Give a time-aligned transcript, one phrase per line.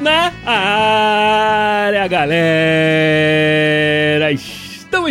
[0.00, 3.57] Na área, galera!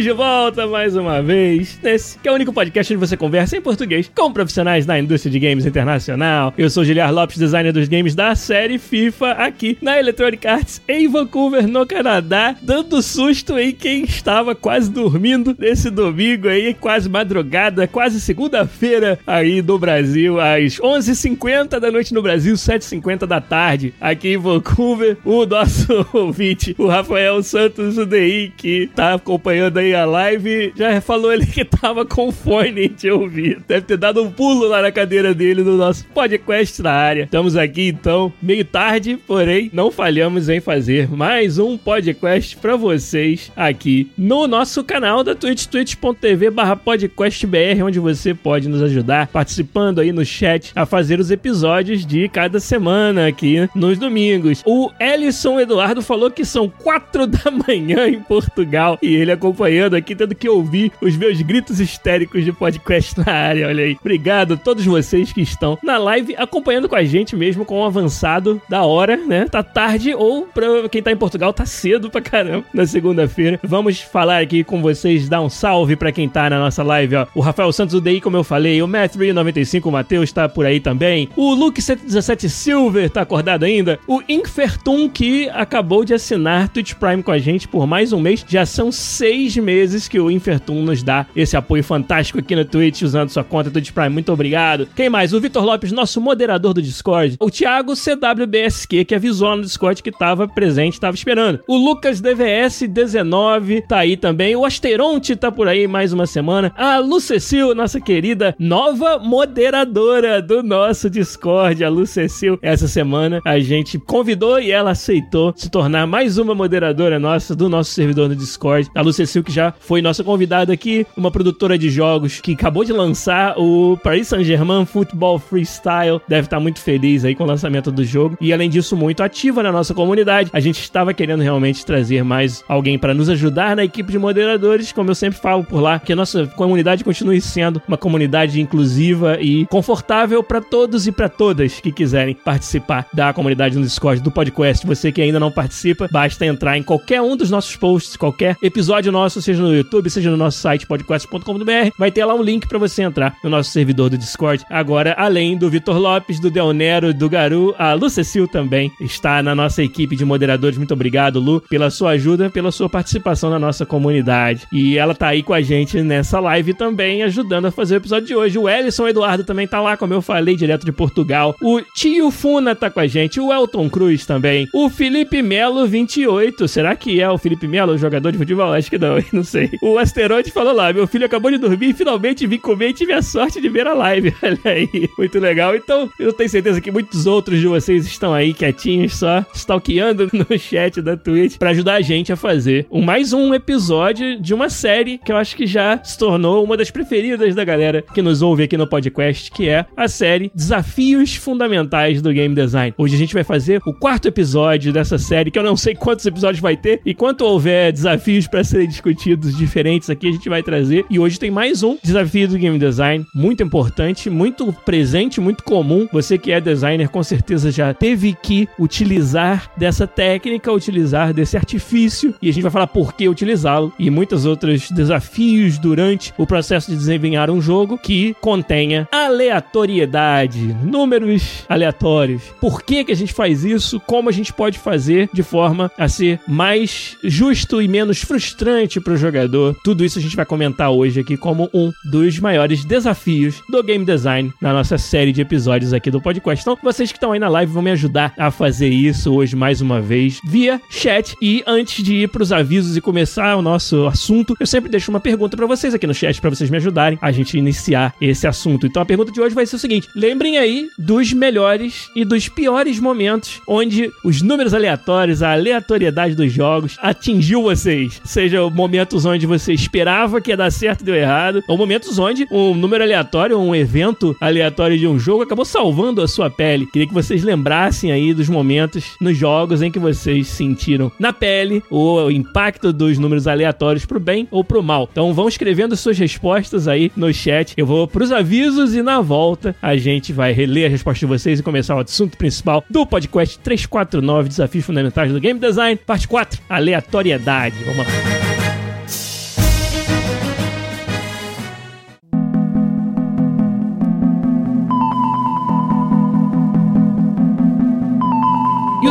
[0.08, 3.62] De volta mais uma vez nesse que é o único podcast onde você conversa em
[3.62, 6.54] português com profissionais da indústria de games internacional.
[6.58, 11.10] Eu sou Giliar Lopes, designer dos games da série FIFA aqui na Electronic Arts em
[11.10, 17.86] Vancouver, no Canadá, dando susto em quem estava quase dormindo nesse domingo aí, quase madrugada,
[17.86, 24.30] quase segunda-feira aí do Brasil, às 11h50 da noite no Brasil, 7h50 da tarde aqui
[24.30, 25.18] em Vancouver.
[25.26, 31.34] O nosso ouvinte, o Rafael Santos UDI, que tá acompanhando aí a live, já falou
[31.34, 33.60] ele que tava com fone de ouvir.
[33.68, 37.24] Deve ter dado um pulo lá na cadeira dele no nosso podcast na área.
[37.24, 43.52] Estamos aqui então, meio tarde, porém não falhamos em fazer mais um podcast para vocês
[43.56, 46.52] aqui no nosso canal da Twitch, twitch.tv
[46.84, 52.28] podcastbr, onde você pode nos ajudar participando aí no chat a fazer os episódios de
[52.30, 54.64] cada semana aqui nos domingos.
[54.66, 59.96] O Ellison Eduardo falou que são quatro da manhã em Portugal e ele acompanhou acompanhando
[59.96, 63.68] aqui, tendo que ouvir os meus gritos histéricos de podcast na área.
[63.68, 63.98] Olha aí.
[64.00, 67.86] Obrigado a todos vocês que estão na live acompanhando com a gente mesmo com o
[67.86, 69.46] avançado da hora, né?
[69.50, 73.60] Tá tarde ou pra quem tá em Portugal tá cedo pra caramba na segunda-feira.
[73.64, 77.28] Vamos falar aqui com vocês, dar um salve pra quem tá na nossa live, ó.
[77.34, 81.30] O Rafael Santos UDI, como eu falei, o Matthew95, o Matheus tá por aí também.
[81.36, 84.00] O Luke117 Silver tá acordado ainda.
[84.08, 88.46] O Infertum, que acabou de assinar Twitch Prime com a gente por mais um mês.
[88.48, 92.66] Já são seis seis meses que o Infertum nos dá esse apoio fantástico aqui no
[92.66, 94.10] Twitch, usando sua conta Twitch Prime.
[94.10, 94.88] Muito obrigado.
[94.96, 95.34] Quem mais?
[95.34, 97.38] O Vitor Lopes, nosso moderador do Discord.
[97.40, 101.60] O Thiago CWBSQ, que avisou no Discord que estava presente, estava esperando.
[101.68, 104.56] O Lucas DVS19 tá aí também.
[104.56, 106.74] O Asteronte tá por aí mais uma semana.
[106.76, 111.84] A Lucecil, nossa querida nova moderadora do nosso Discord.
[111.84, 117.20] A Lucecil, essa semana a gente convidou e ela aceitou se tornar mais uma moderadora
[117.20, 118.90] nossa do nosso servidor no Discord.
[118.96, 122.92] A Lucecil que já foi nossa convidada aqui, uma produtora de jogos que acabou de
[122.92, 126.20] lançar o Paris Saint-Germain Football Freestyle.
[126.28, 128.38] Deve estar muito feliz aí com o lançamento do jogo.
[128.42, 130.50] E além disso, muito ativa na nossa comunidade.
[130.54, 134.92] A gente estava querendo realmente trazer mais alguém para nos ajudar na equipe de moderadores,
[134.92, 139.38] como eu sempre falo por lá, que a nossa comunidade continue sendo uma comunidade inclusiva
[139.40, 144.32] e confortável para todos e para todas que quiserem participar da comunidade no Discord do
[144.32, 144.86] podcast.
[144.86, 149.12] Você que ainda não participa, basta entrar em qualquer um dos nossos posts, qualquer episódio
[149.12, 152.68] nosso nosso, seja no YouTube, seja no nosso site podcast.com.br, vai ter lá um link
[152.68, 154.64] para você entrar no nosso servidor do Discord.
[154.70, 159.42] Agora, além do Vitor Lopes, do Del Nero, do Garu, a Lu Cecil também está
[159.42, 160.78] na nossa equipe de moderadores.
[160.78, 164.68] Muito obrigado, Lu, pela sua ajuda, pela sua participação na nossa comunidade.
[164.72, 168.28] E ela tá aí com a gente nessa live também, ajudando a fazer o episódio
[168.28, 168.60] de hoje.
[168.60, 171.56] O Ellison Eduardo também tá lá, como eu falei, direto de Portugal.
[171.62, 174.68] O Tio Funa tá com a gente, o Elton Cruz também.
[174.74, 176.68] O Felipe Melo 28.
[176.68, 178.74] Será que é o Felipe Melo, o jogador de futebol?
[178.74, 179.18] Acho que não.
[179.34, 179.72] não sei.
[179.82, 183.14] O asteroide falou lá: meu filho acabou de dormir e finalmente vim comer e tive
[183.14, 184.34] a sorte de ver a live.
[184.44, 185.76] Olha aí, muito legal.
[185.76, 190.60] Então, eu tenho certeza que muitos outros de vocês estão aí quietinhos, só stalkeando no
[190.60, 194.70] chat da Twitch para ajudar a gente a fazer um, mais um episódio de uma
[194.70, 198.42] série que eu acho que já se tornou uma das preferidas da galera que nos
[198.42, 202.94] ouve aqui no podcast, que é a série Desafios Fundamentais do Game Design.
[202.98, 206.26] Hoje a gente vai fazer o quarto episódio dessa série, que eu não sei quantos
[206.26, 210.48] episódios vai ter, e quanto houver desafios para serem discutidos discutidos diferentes aqui a gente
[210.48, 211.06] vai trazer.
[211.10, 216.08] E hoje tem mais um desafio do game design, muito importante, muito presente, muito comum.
[216.12, 222.34] Você que é designer com certeza já teve que utilizar dessa técnica, utilizar desse artifício,
[222.42, 226.92] e a gente vai falar por que utilizá-lo e muitos outros desafios durante o processo
[226.92, 227.18] de desenvolver
[227.50, 232.44] um jogo que contenha aleatoriedade, números aleatórios.
[232.62, 234.00] Por que que a gente faz isso?
[234.00, 239.00] Como a gente pode fazer de forma a ser mais justo e menos frustrante importante
[239.18, 239.76] jogador.
[239.84, 244.06] Tudo isso a gente vai comentar hoje aqui como um dos maiores desafios do game
[244.06, 246.62] design na nossa série de episódios aqui do podcast.
[246.64, 249.82] Então, vocês que estão aí na live vão me ajudar a fazer isso hoje mais
[249.82, 251.36] uma vez via chat.
[251.42, 255.20] E antes de ir pros avisos e começar o nosso assunto, eu sempre deixo uma
[255.20, 258.88] pergunta para vocês aqui no chat para vocês me ajudarem a gente iniciar esse assunto.
[258.88, 262.48] Então, a pergunta de hoje vai ser o seguinte: lembrem aí dos melhores e dos
[262.48, 268.22] piores momentos onde os números aleatórios, a aleatoriedade dos jogos atingiu vocês.
[268.24, 268.64] Seja
[269.08, 272.76] momentos onde você esperava que ia dar certo e deu errado, ou momentos onde um
[272.76, 276.86] número aleatório, um evento aleatório de um jogo acabou salvando a sua pele.
[276.88, 281.82] Queria que vocês lembrassem aí dos momentos nos jogos em que vocês sentiram na pele
[281.90, 285.08] o impacto dos números aleatórios pro bem ou pro mal.
[285.10, 287.74] Então vão escrevendo suas respostas aí no chat.
[287.78, 291.60] Eu vou pros avisos e na volta a gente vai reler as respostas de vocês
[291.60, 296.62] e começar o assunto principal do podcast 349 Desafios Fundamentais do Game Design, parte 4,
[296.70, 297.76] aleatoriedade.
[297.86, 298.47] Vamos lá.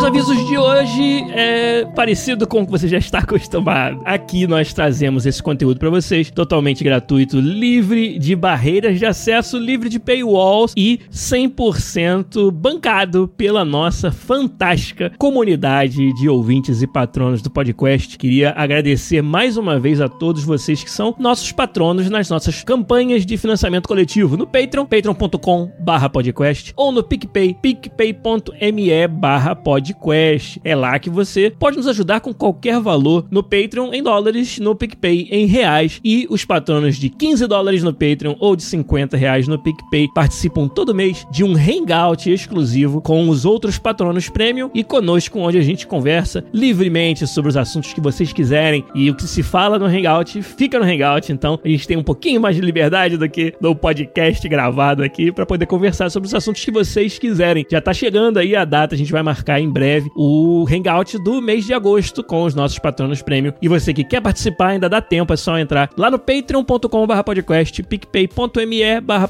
[0.07, 4.01] Avisos de hoje é parecido com o que você já está acostumado.
[4.05, 9.89] Aqui nós trazemos esse conteúdo para vocês totalmente gratuito, livre de barreiras de acesso, livre
[9.89, 18.17] de paywalls e 100% bancado pela nossa fantástica comunidade de ouvintes e patronos do podcast.
[18.17, 23.27] Queria agradecer mais uma vez a todos vocês que são nossos patronos nas nossas campanhas
[23.27, 30.61] de financiamento coletivo no Patreon, patreon.com/podcast ou no PicPay, picpay.me/podcast podcast.
[30.63, 34.75] É lá que você pode nos ajudar com qualquer valor no Patreon em dólares, no
[34.75, 36.01] PicPay em reais.
[36.05, 40.69] E os patronos de 15 dólares no Patreon ou de 50 reais no PicPay participam
[40.69, 45.63] todo mês de um hangout exclusivo com os outros patronos premium e conosco, onde a
[45.63, 48.85] gente conversa livremente sobre os assuntos que vocês quiserem.
[48.95, 51.33] E o que se fala no hangout fica no hangout.
[51.33, 55.33] Então a gente tem um pouquinho mais de liberdade do que no podcast gravado aqui
[55.33, 57.67] para poder conversar sobre os assuntos que vocês quiserem.
[57.71, 61.41] Já tá chegando aí a data, a gente vai marcar em breve o Hangout do
[61.41, 63.55] mês de agosto com os nossos patronos prêmio.
[63.61, 67.83] E você que quer participar, ainda dá tempo, é só entrar lá no patreon.com.br podcast,
[67.83, 68.81] picpay.me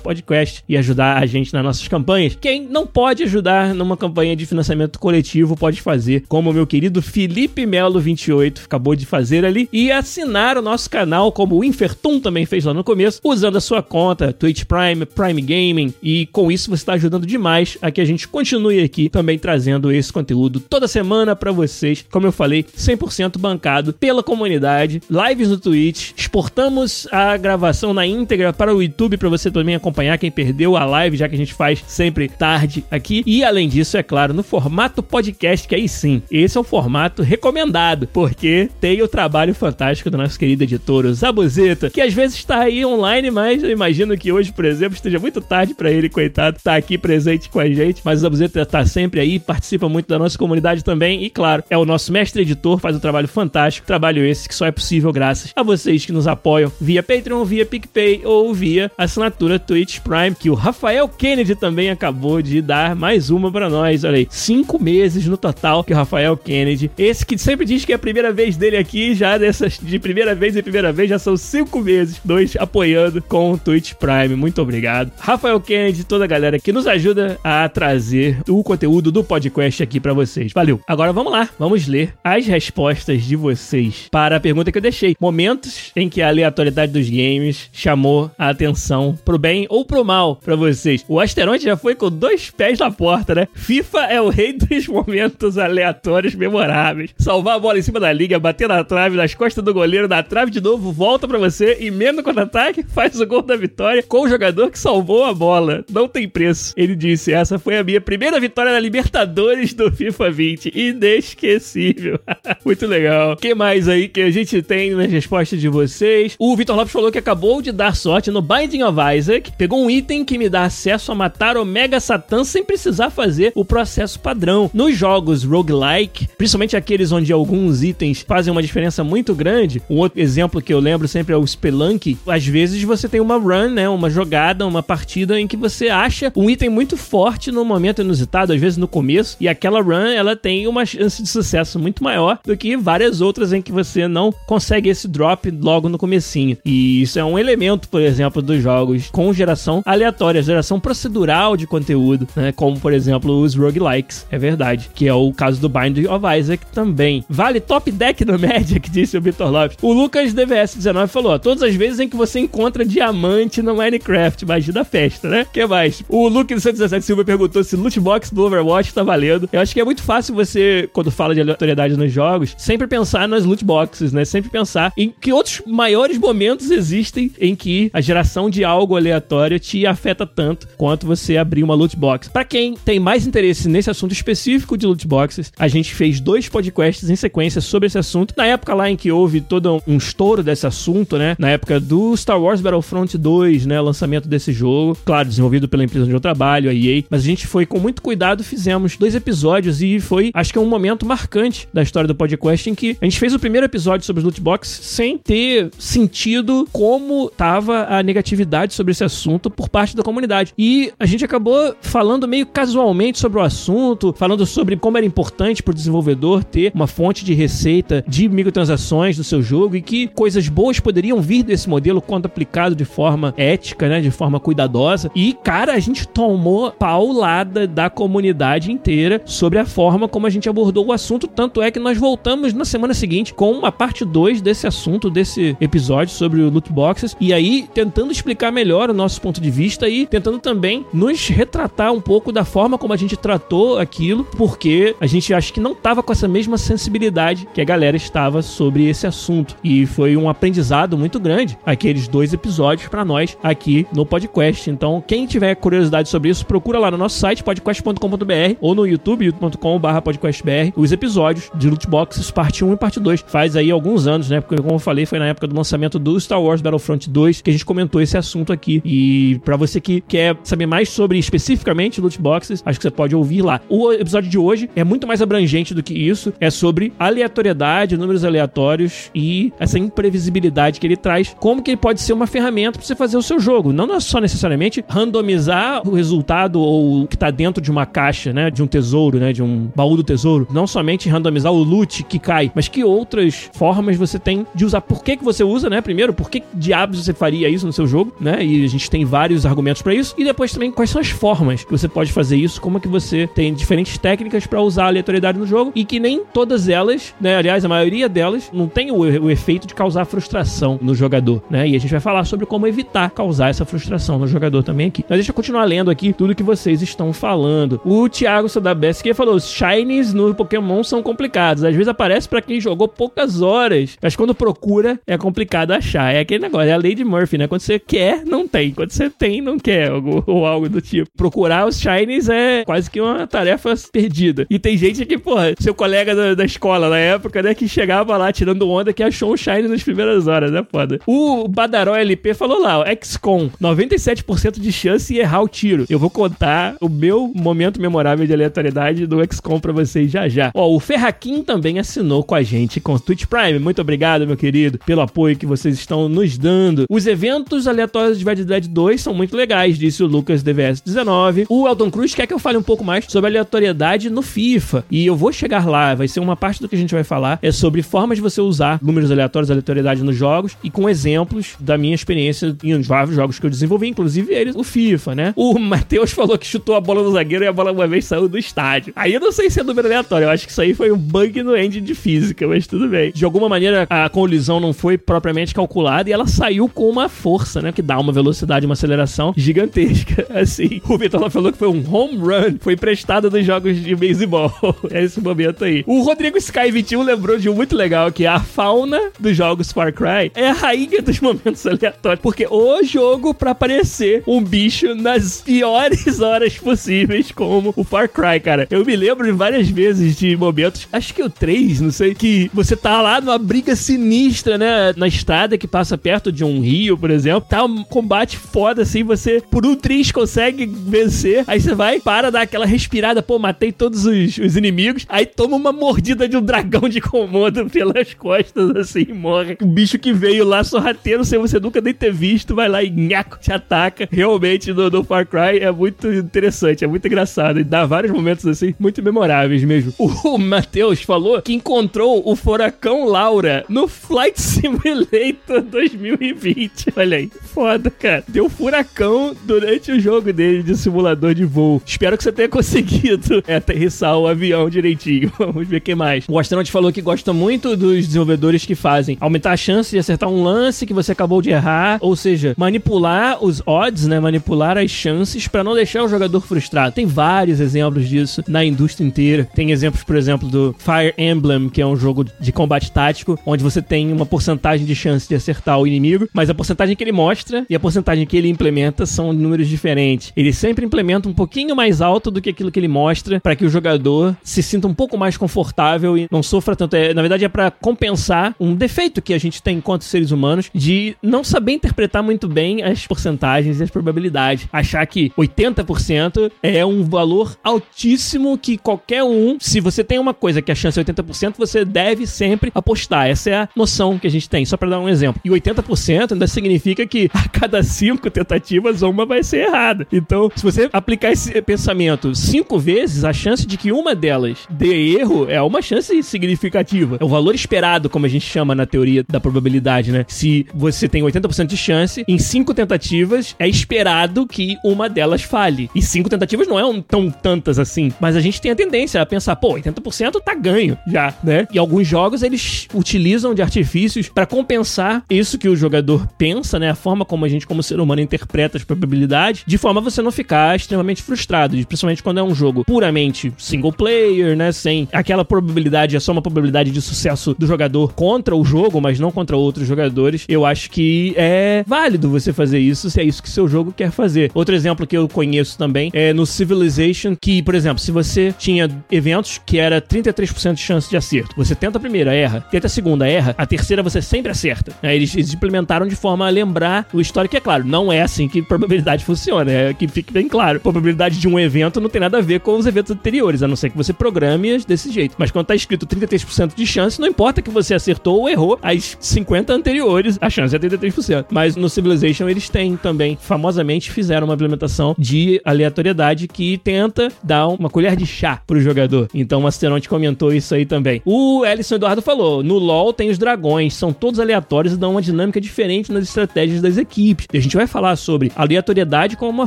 [0.02, 2.36] podcast e ajudar a gente nas nossas campanhas.
[2.40, 7.02] Quem não pode ajudar numa campanha de financiamento coletivo pode fazer, como o meu querido
[7.02, 12.20] Felipe Melo 28 acabou de fazer ali, e assinar o nosso canal, como o Infertum
[12.20, 16.50] também fez lá no começo, usando a sua conta Twitch Prime, Prime Gaming, e com
[16.50, 20.45] isso você está ajudando demais a que a gente continue aqui também trazendo esse conteúdo
[20.60, 22.04] toda semana para vocês.
[22.10, 28.52] Como eu falei, 100% bancado pela comunidade, lives no Twitch, exportamos a gravação na íntegra
[28.52, 31.54] para o YouTube para você também acompanhar quem perdeu a live, já que a gente
[31.54, 33.22] faz sempre tarde aqui.
[33.26, 37.22] E além disso, é claro, no formato podcast, que aí sim, esse é o formato
[37.22, 42.60] recomendado, porque tem o trabalho fantástico do nosso querido editor, Zabuzeta, que às vezes está
[42.60, 46.58] aí online, mas eu imagino que hoje, por exemplo, esteja muito tarde para ele, coitado,
[46.62, 50.18] tá aqui presente com a gente, mas o Zabuzeta está sempre aí, participa muito da
[50.18, 51.24] nossa comunidade também.
[51.24, 53.86] E claro, é o nosso mestre editor, faz um trabalho fantástico.
[53.86, 57.66] Trabalho esse que só é possível graças a vocês que nos apoiam via Patreon, via
[57.66, 63.30] PicPay ou via assinatura Twitch Prime, que o Rafael Kennedy também acabou de dar mais
[63.30, 64.04] uma para nós.
[64.04, 67.92] Olha aí, cinco meses no total que o Rafael Kennedy, esse que sempre diz que
[67.92, 71.18] é a primeira vez dele aqui, já dessas de primeira vez e primeira vez, já
[71.18, 74.34] são cinco meses, dois apoiando com o Twitch Prime.
[74.34, 75.12] Muito obrigado.
[75.18, 80.00] Rafael Kennedy, toda a galera que nos ajuda a trazer o conteúdo do podcast aqui
[80.00, 80.25] para vocês.
[80.54, 80.80] Valeu.
[80.86, 85.16] Agora vamos lá, vamos ler as respostas de vocês para a pergunta que eu deixei.
[85.20, 90.36] Momentos em que a aleatoriedade dos games chamou a atenção pro bem ou pro mal
[90.36, 91.04] para vocês.
[91.08, 93.48] O Asteroide já foi com dois pés na porta, né?
[93.54, 97.10] FIFA é o rei dos momentos aleatórios memoráveis.
[97.18, 100.22] Salvar a bola em cima da liga, bater na trave, nas costas do goleiro, na
[100.22, 104.22] trave de novo, volta para você, emenda o contra-ataque, faz o gol da vitória com
[104.22, 105.84] o jogador que salvou a bola.
[105.90, 106.72] Não tem preço.
[106.76, 110.72] Ele disse: essa foi a minha primeira vitória na Libertadores do FIFA 20.
[110.74, 112.18] Inesquecível.
[112.64, 113.32] Muito legal.
[113.32, 116.34] O que mais aí que a gente tem nas respostas de vocês?
[116.38, 119.52] O Vitor Lopes falou que acabou de dar sorte no Binding of Isaac.
[119.56, 123.52] Pegou um item que me dá acesso a matar o Mega Satan sem precisar fazer
[123.54, 124.70] o processo padrão.
[124.72, 130.20] Nos jogos roguelike, principalmente aqueles onde alguns itens fazem uma diferença muito grande, um outro
[130.20, 132.16] exemplo que eu lembro sempre é o Spelunk.
[132.26, 136.32] Às vezes você tem uma run, né, uma jogada, uma partida em que você acha
[136.36, 140.36] um item muito forte no momento inusitado, às vezes no começo, e aquela run ela
[140.36, 144.32] tem uma chance de sucesso muito maior do que várias outras em que você não
[144.46, 146.56] consegue esse drop logo no comecinho.
[146.64, 151.66] E isso é um elemento, por exemplo, dos jogos com geração aleatória, geração procedural de
[151.66, 152.52] conteúdo, né?
[152.52, 154.90] Como, por exemplo, os roguelikes, é verdade.
[154.94, 157.24] Que é o caso do Binding of Isaac também.
[157.28, 159.76] Vale top deck no Magic, disse o Vitor Lopes.
[159.82, 164.72] O Lucas DVS19 falou, todas as vezes em que você encontra diamante no Minecraft, magia
[164.72, 165.46] da festa, né?
[165.52, 166.02] que mais?
[166.08, 169.48] O Luke do 117 Silva perguntou se loot box do Overwatch tá valendo.
[169.52, 173.28] Eu acho que é muito fácil você, quando fala de aleatoriedade nos jogos, sempre pensar
[173.28, 174.24] nas loot boxes, né?
[174.24, 179.58] Sempre pensar em que outros maiores momentos existem em que a geração de algo aleatório
[179.58, 182.28] te afeta tanto quanto você abrir uma loot box.
[182.28, 186.48] Para quem tem mais interesse nesse assunto específico de loot boxes, a gente fez dois
[186.48, 188.34] podcasts em sequência sobre esse assunto.
[188.36, 191.36] Na época lá em que houve todo um estouro desse assunto, né?
[191.38, 193.80] Na época do Star Wars Battlefront 2, né?
[193.80, 194.96] Lançamento desse jogo.
[195.04, 197.04] Claro, desenvolvido pela empresa onde eu trabalho, a EA.
[197.10, 200.62] Mas a gente foi com muito cuidado, fizemos dois episódios e foi, acho que é
[200.62, 204.06] um momento marcante da história do podcast em que a gente fez o primeiro episódio
[204.06, 209.68] sobre os loot boxes sem ter sentido como tava a negatividade sobre esse assunto por
[209.68, 210.52] parte da comunidade.
[210.56, 215.62] E a gente acabou falando meio casualmente sobre o assunto, falando sobre como era importante
[215.62, 220.08] para o desenvolvedor ter uma fonte de receita de microtransações do seu jogo e que
[220.08, 225.10] coisas boas poderiam vir desse modelo quando aplicado de forma ética, né, de forma cuidadosa.
[225.14, 230.48] E cara, a gente tomou paulada da comunidade inteira sobre a forma como a gente
[230.48, 234.40] abordou o assunto, tanto é que nós voltamos na semana seguinte com uma parte 2
[234.40, 239.20] desse assunto, desse episódio sobre o loot boxes, e aí tentando explicar melhor o nosso
[239.20, 243.16] ponto de vista e tentando também nos retratar um pouco da forma como a gente
[243.16, 247.64] tratou aquilo, porque a gente acha que não tava com essa mesma sensibilidade que a
[247.64, 249.56] galera estava sobre esse assunto.
[249.62, 254.70] E foi um aprendizado muito grande aqueles dois episódios para nós aqui no podcast.
[254.70, 259.32] Então, quem tiver curiosidade sobre isso, procura lá no nosso site podcast.com.br ou no YouTube
[259.56, 263.24] youtube.com/podcastbr os episódios de Loot Boxes parte 1 e parte 2.
[263.26, 264.40] Faz aí alguns anos, né?
[264.40, 267.50] Porque como eu falei, foi na época do lançamento do Star Wars Battlefront 2 que
[267.50, 268.82] a gente comentou esse assunto aqui.
[268.84, 273.14] E para você que quer saber mais sobre especificamente Loot Boxes, acho que você pode
[273.14, 273.60] ouvir lá.
[273.68, 278.24] O episódio de hoje é muito mais abrangente do que isso, é sobre aleatoriedade, números
[278.24, 282.86] aleatórios e essa imprevisibilidade que ele traz, como que ele pode ser uma ferramenta para
[282.86, 283.72] você fazer o seu jogo.
[283.72, 288.50] Não só necessariamente randomizar o resultado ou o que tá dentro de uma caixa, né,
[288.50, 292.18] de um tesouro, né, de um baú do tesouro, não somente randomizar o loot que
[292.18, 294.80] cai, mas que outras formas você tem de usar.
[294.80, 295.80] Por que que você usa, né?
[295.80, 298.44] Primeiro, por que diabos você faria isso no seu jogo, né?
[298.44, 300.14] E a gente tem vários argumentos para isso.
[300.18, 302.88] E depois também quais são as formas que você pode fazer isso, como é que
[302.88, 307.14] você tem diferentes técnicas para usar a aleatoriedade no jogo e que nem todas elas,
[307.20, 311.42] né, aliás, a maioria delas não tem o, o efeito de causar frustração no jogador,
[311.50, 311.68] né?
[311.68, 315.04] E a gente vai falar sobre como evitar causar essa frustração no jogador também aqui.
[315.08, 317.80] Mas deixa eu continuar lendo aqui tudo que vocês estão falando.
[317.84, 321.62] O Thiago Sodabeski falou: os shinies no Pokémon são complicados.
[321.62, 326.12] Às vezes aparece para quem jogou poucas horas, mas quando procura é complicado achar.
[326.12, 327.46] É aquele negócio, é a lei de Murphy, né?
[327.46, 328.72] Quando você quer, não tem.
[328.72, 331.08] Quando você tem, não quer, ou, ou algo do tipo.
[331.16, 334.46] Procurar os shinies é quase que uma tarefa perdida.
[334.48, 338.16] E tem gente que, porra, seu colega da, da escola na época, né, que chegava
[338.16, 340.98] lá tirando onda que achou um shiny nas primeiras horas, né, foda.
[341.06, 345.84] O Badaró LP falou lá, XCOM, 97% de chance de errar o tiro.
[345.88, 350.50] Eu vou contar o meu momento memorável de aleatoriedade do XCOM pra vocês já já.
[350.54, 353.58] Ó, o Ferraquim também assinou com a gente com o Twitch Prime.
[353.58, 356.84] Muito obrigado, meu querido, pelo apoio que vocês estão nos dando.
[356.90, 361.46] Os eventos aleatórios de Red Dead 2 são muito legais, disse o Lucas DVS 19.
[361.48, 364.84] O Elton Cruz quer que eu fale um pouco mais sobre aleatoriedade no FIFA.
[364.90, 367.38] E eu vou chegar lá, vai ser uma parte do que a gente vai falar,
[367.42, 371.76] é sobre formas de você usar números aleatórios, aleatoriedade nos jogos e com exemplos da
[371.78, 375.32] minha experiência em vários jogos que eu desenvolvi, inclusive eles, o FIFA, né?
[375.36, 378.28] O Matheus falou que chutou a bola no zagueiro e a bola uma vez saiu
[378.28, 378.92] do estádio.
[378.94, 380.98] Aí eu não sei se é número aleatório, eu acho que isso aí foi um
[380.98, 383.10] bug no engine de física, mas tudo bem.
[383.12, 387.62] De alguma maneira a colisão não foi propriamente calculada e ela saiu com uma força,
[387.62, 387.72] né?
[387.72, 390.26] Que dá uma velocidade, uma aceleração gigantesca.
[390.38, 394.52] Assim, o Vitor falou que foi um home run, foi emprestado dos jogos de baseball.
[394.90, 395.82] é esse momento aí.
[395.86, 399.94] O Rodrigo Sky 21 lembrou de um muito legal que a fauna dos jogos Far
[399.94, 405.40] Cry é a rainha dos momentos aleatórios, porque o jogo para aparecer um bicho nas
[405.40, 408.66] piores horas possíveis, como o Far Cry, cara.
[408.70, 412.50] Eu me lembro de várias vezes de momentos, acho que o 3, não sei, que
[412.52, 416.96] você tá lá numa briga sinistra, né, na estrada que passa perto de um rio,
[416.98, 417.48] por exemplo.
[417.48, 422.30] Tá um combate foda assim, você por um triz consegue vencer, aí você vai, para,
[422.30, 426.42] dá aquela respirada, pô, matei todos os, os inimigos, aí toma uma mordida de um
[426.42, 429.56] dragão de Komodo pelas costas, assim, morre.
[429.62, 432.90] Um bicho que veio lá sorrateiro, sem você nunca nem ter visto, vai lá e
[432.90, 434.08] nhaco, te ataca.
[434.10, 437.60] Realmente, no, no Far Cry é muito interessante, é muito engraçado.
[437.60, 439.92] E dá vários momentos, assim, muito memoráveis mesmo.
[439.98, 446.92] O Matheus falou que encontrou o furacão Laura no Flight Simulator 2020.
[446.96, 448.22] Olha aí, foda, cara.
[448.28, 451.82] Deu furacão durante o jogo dele de simulador de voo.
[451.84, 455.32] Espero que você tenha conseguido aterrissar o avião direitinho.
[455.36, 456.24] Vamos ver o que mais.
[456.28, 460.28] O Astronaut falou que gosta muito dos desenvolvedores que fazem aumentar a chance de acertar
[460.28, 464.20] um lance que você acabou de errar, ou seja, manipular os odds, né?
[464.20, 466.94] Manipular as chances para não deixar o jogador frustrado.
[466.94, 469.48] Tem vários exemplos disso na indústria inteira.
[469.54, 473.62] Tem exemplos, por exemplo, do Fire Emblem, que é um jogo de combate tático, onde
[473.62, 477.12] você tem uma porcentagem de chance de acertar o inimigo, mas a porcentagem que ele
[477.12, 480.32] mostra e a porcentagem que ele implementa são números diferentes.
[480.36, 483.64] Ele sempre implementa um pouquinho mais alto do que aquilo que ele mostra para que
[483.64, 486.94] o jogador se sinta um pouco mais confortável e não sofra tanto.
[486.94, 490.70] É, na verdade, é para compensar um defeito que a gente tem enquanto seres humanos
[490.74, 494.68] de não saber interpretar muito bem as porcentagens e as probabilidades.
[494.72, 500.60] Achar que 80% é um valor altíssimo que qualquer um, se você tem uma coisa
[500.60, 503.28] que a chance é 80%, você deve sempre apostar.
[503.28, 505.40] Essa é a noção que a gente tem, só para dar um exemplo.
[505.44, 510.04] E 80% ainda significa que a cada cinco tentativas, uma vai ser errada.
[510.12, 515.16] Então, se você aplicar esse pensamento cinco vezes, a chance de que uma delas dê
[515.16, 517.18] erro é uma chance significativa.
[517.20, 520.24] É o valor esperado, como a gente chama na teoria da probabilidade, né?
[520.26, 525.88] Se você tem 80% de chance, em cinco tentativas é esperado que uma delas falhe.
[525.94, 529.20] E cinco tentativas não é um, tão tantas assim, mas a gente tem a tendência
[529.20, 531.66] a pensar, pô, 80% tá ganho já, né?
[531.72, 536.90] E alguns jogos eles utilizam de artifícios para compensar isso que o jogador pensa, né?
[536.90, 540.22] A forma como a gente, como ser humano, interpreta as probabilidades, de forma a você
[540.22, 544.72] não ficar extremamente frustrado, principalmente quando é um jogo puramente single player, né?
[544.72, 549.18] Sem aquela probabilidade, é só uma probabilidade de sucesso do jogador contra o jogo, mas
[549.18, 550.44] não contra outros jogadores.
[550.48, 554.10] Eu acho que é válido você fazer isso se é isso que seu jogo quer
[554.10, 554.50] fazer.
[554.54, 558.90] Outro exemplo que eu conheço também é no Civilization, que, por exemplo, se você tinha
[559.10, 562.90] eventos que era 33% de chance de acerto, você tenta a primeira, erra, tenta a
[562.90, 564.92] segunda, erra, a terceira você sempre acerta.
[565.02, 568.62] Eles, eles implementaram de forma a lembrar o histórico, é claro, não é assim que
[568.62, 570.80] probabilidade funciona, é que fique bem claro.
[570.80, 573.76] Probabilidade de um evento não tem nada a ver com os eventos anteriores, a não
[573.76, 575.36] ser que você programe desse jeito.
[575.38, 579.16] Mas quando tá escrito 33% de chance, não importa que você acertou ou errou as
[579.20, 581.46] 50 anteriores, a chance é 33%.
[581.50, 587.68] Mas no Civilization eles têm também, famosamente fizeram uma implementação de aleatoriedade que tenta dar
[587.68, 589.28] uma colher de chá pro jogador.
[589.34, 591.22] Então o Asteronte comentou isso aí também.
[591.24, 595.22] O Ellison Eduardo falou: no LoL tem os dragões, são todos aleatórios e dão uma
[595.22, 597.46] dinâmica diferente nas estratégias das equipes.
[597.52, 599.66] E a gente vai falar sobre aleatoriedade como uma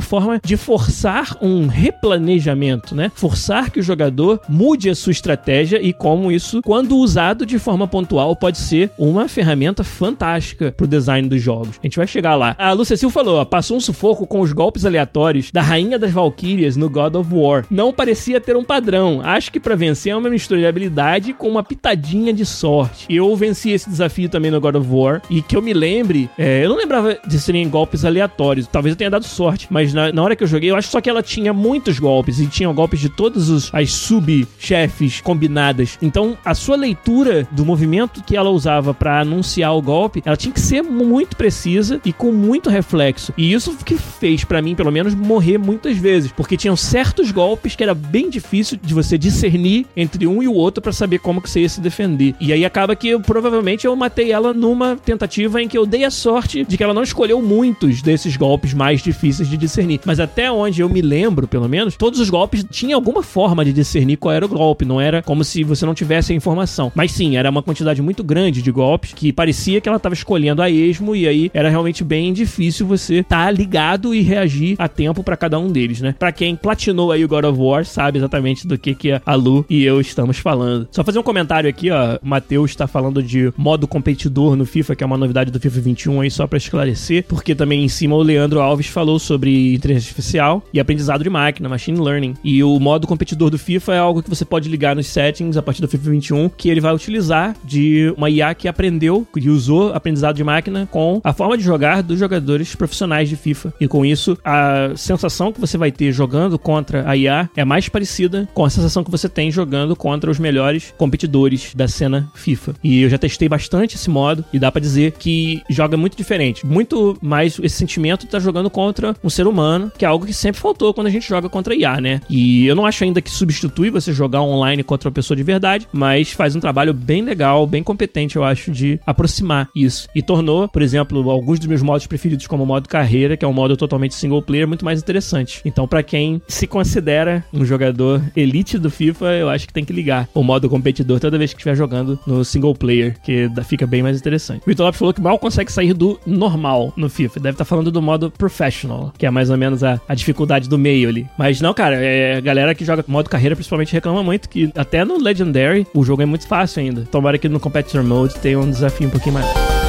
[0.00, 3.10] forma de forçar um replanejamento, né?
[3.14, 7.88] Forçar que o jogador mude a sua estratégia e como isso, quando usado de forma
[7.88, 11.78] pontual, pode ser uma ferramenta fantástica pro design dos jogos.
[11.82, 12.54] A gente vai chegar lá.
[12.58, 16.76] A Silva falou: ó, passou um sufoco com os golpes aleatórios da Rainha das Valkyrias
[16.76, 17.64] no God of War.
[17.70, 19.20] Não parecia ter um padrão.
[19.22, 23.06] Acho que para vencer é uma mistura de habilidade com uma pitadinha de sorte.
[23.08, 26.64] Eu venci esse desafio também no God of War e que eu me lembre, é,
[26.64, 28.66] eu não lembrava de serem golpes aleatórios.
[28.66, 31.00] Talvez eu tenha dado sorte, mas na, na hora que eu joguei, eu acho só
[31.00, 35.98] que ela tinha muitos golpes e tinha golpes de todas as sub-chefes combinadas.
[36.02, 40.52] Então, a sua leitura do movimento que ela usava para anunciar o golpe, ela tinha
[40.52, 43.32] que ser muito precisa e com muito reflexo.
[43.36, 47.74] E isso que fez para mim, pelo menos, morrer muitas vezes, porque tinham certos golpes
[47.74, 48.49] que era bem difícil
[48.82, 51.80] de você discernir entre um e o outro para saber como que você ia se
[51.80, 52.34] defender.
[52.40, 56.04] E aí acaba que eu, provavelmente eu matei ela numa tentativa em que eu dei
[56.04, 60.00] a sorte de que ela não escolheu muitos desses golpes mais difíceis de discernir.
[60.04, 63.72] Mas até onde eu me lembro, pelo menos, todos os golpes tinham alguma forma de
[63.72, 64.84] discernir qual era o golpe.
[64.84, 66.90] Não era como se você não tivesse a informação.
[66.94, 70.60] Mas sim, era uma quantidade muito grande de golpes que parecia que ela estava escolhendo
[70.60, 74.88] a esmo e aí era realmente bem difícil você estar tá ligado e reagir a
[74.88, 76.14] tempo para cada um deles, né?
[76.18, 79.64] Para quem platinou aí o God of War sabe exatamente do que que a Lu
[79.68, 80.88] e eu estamos falando.
[80.90, 82.18] Só fazer um comentário aqui, ó.
[82.22, 85.80] O Matheus está falando de modo competidor no FIFA, que é uma novidade do FIFA
[85.80, 90.08] 21 aí só para esclarecer, porque também em cima o Leandro Alves falou sobre inteligência
[90.08, 92.34] artificial e aprendizado de máquina, machine learning.
[92.42, 95.62] E o modo competidor do FIFA é algo que você pode ligar nos settings a
[95.62, 99.92] partir do FIFA 21, que ele vai utilizar de uma IA que aprendeu, que usou
[99.92, 103.74] aprendizado de máquina com a forma de jogar dos jogadores profissionais de FIFA.
[103.80, 107.88] E com isso, a sensação que você vai ter jogando contra a IA é mais
[107.88, 108.19] parecida
[108.54, 112.74] com a sensação que você tem jogando contra os melhores competidores da cena FIFA.
[112.82, 116.66] E eu já testei bastante esse modo e dá para dizer que joga muito diferente.
[116.66, 120.26] Muito mais esse sentimento de estar tá jogando contra um ser humano, que é algo
[120.26, 122.20] que sempre faltou quando a gente joga contra IA, né?
[122.28, 125.88] E eu não acho ainda que substitui você jogar online contra uma pessoa de verdade,
[125.92, 130.08] mas faz um trabalho bem legal, bem competente, eu acho, de aproximar isso.
[130.14, 133.48] E tornou, por exemplo, alguns dos meus modos preferidos, como o modo carreira, que é
[133.48, 135.60] um modo totalmente single player, muito mais interessante.
[135.64, 139.84] Então, para quem se considera um jogador jogador elite do FIFA, eu acho que tem
[139.84, 143.86] que ligar o modo competidor toda vez que estiver jogando no single player, que fica
[143.86, 144.62] bem mais interessante.
[144.62, 147.40] O Vitor Lopes falou que mal consegue sair do normal no FIFA.
[147.40, 150.68] Deve estar tá falando do modo professional, que é mais ou menos a, a dificuldade
[150.68, 151.26] do meio ali.
[151.38, 155.04] Mas não, cara, é, a galera que joga modo carreira principalmente reclama muito que até
[155.04, 157.02] no Legendary o jogo é muito fácil ainda.
[157.02, 159.79] Tomara que no Competitor Mode tenha um desafio um pouquinho mais.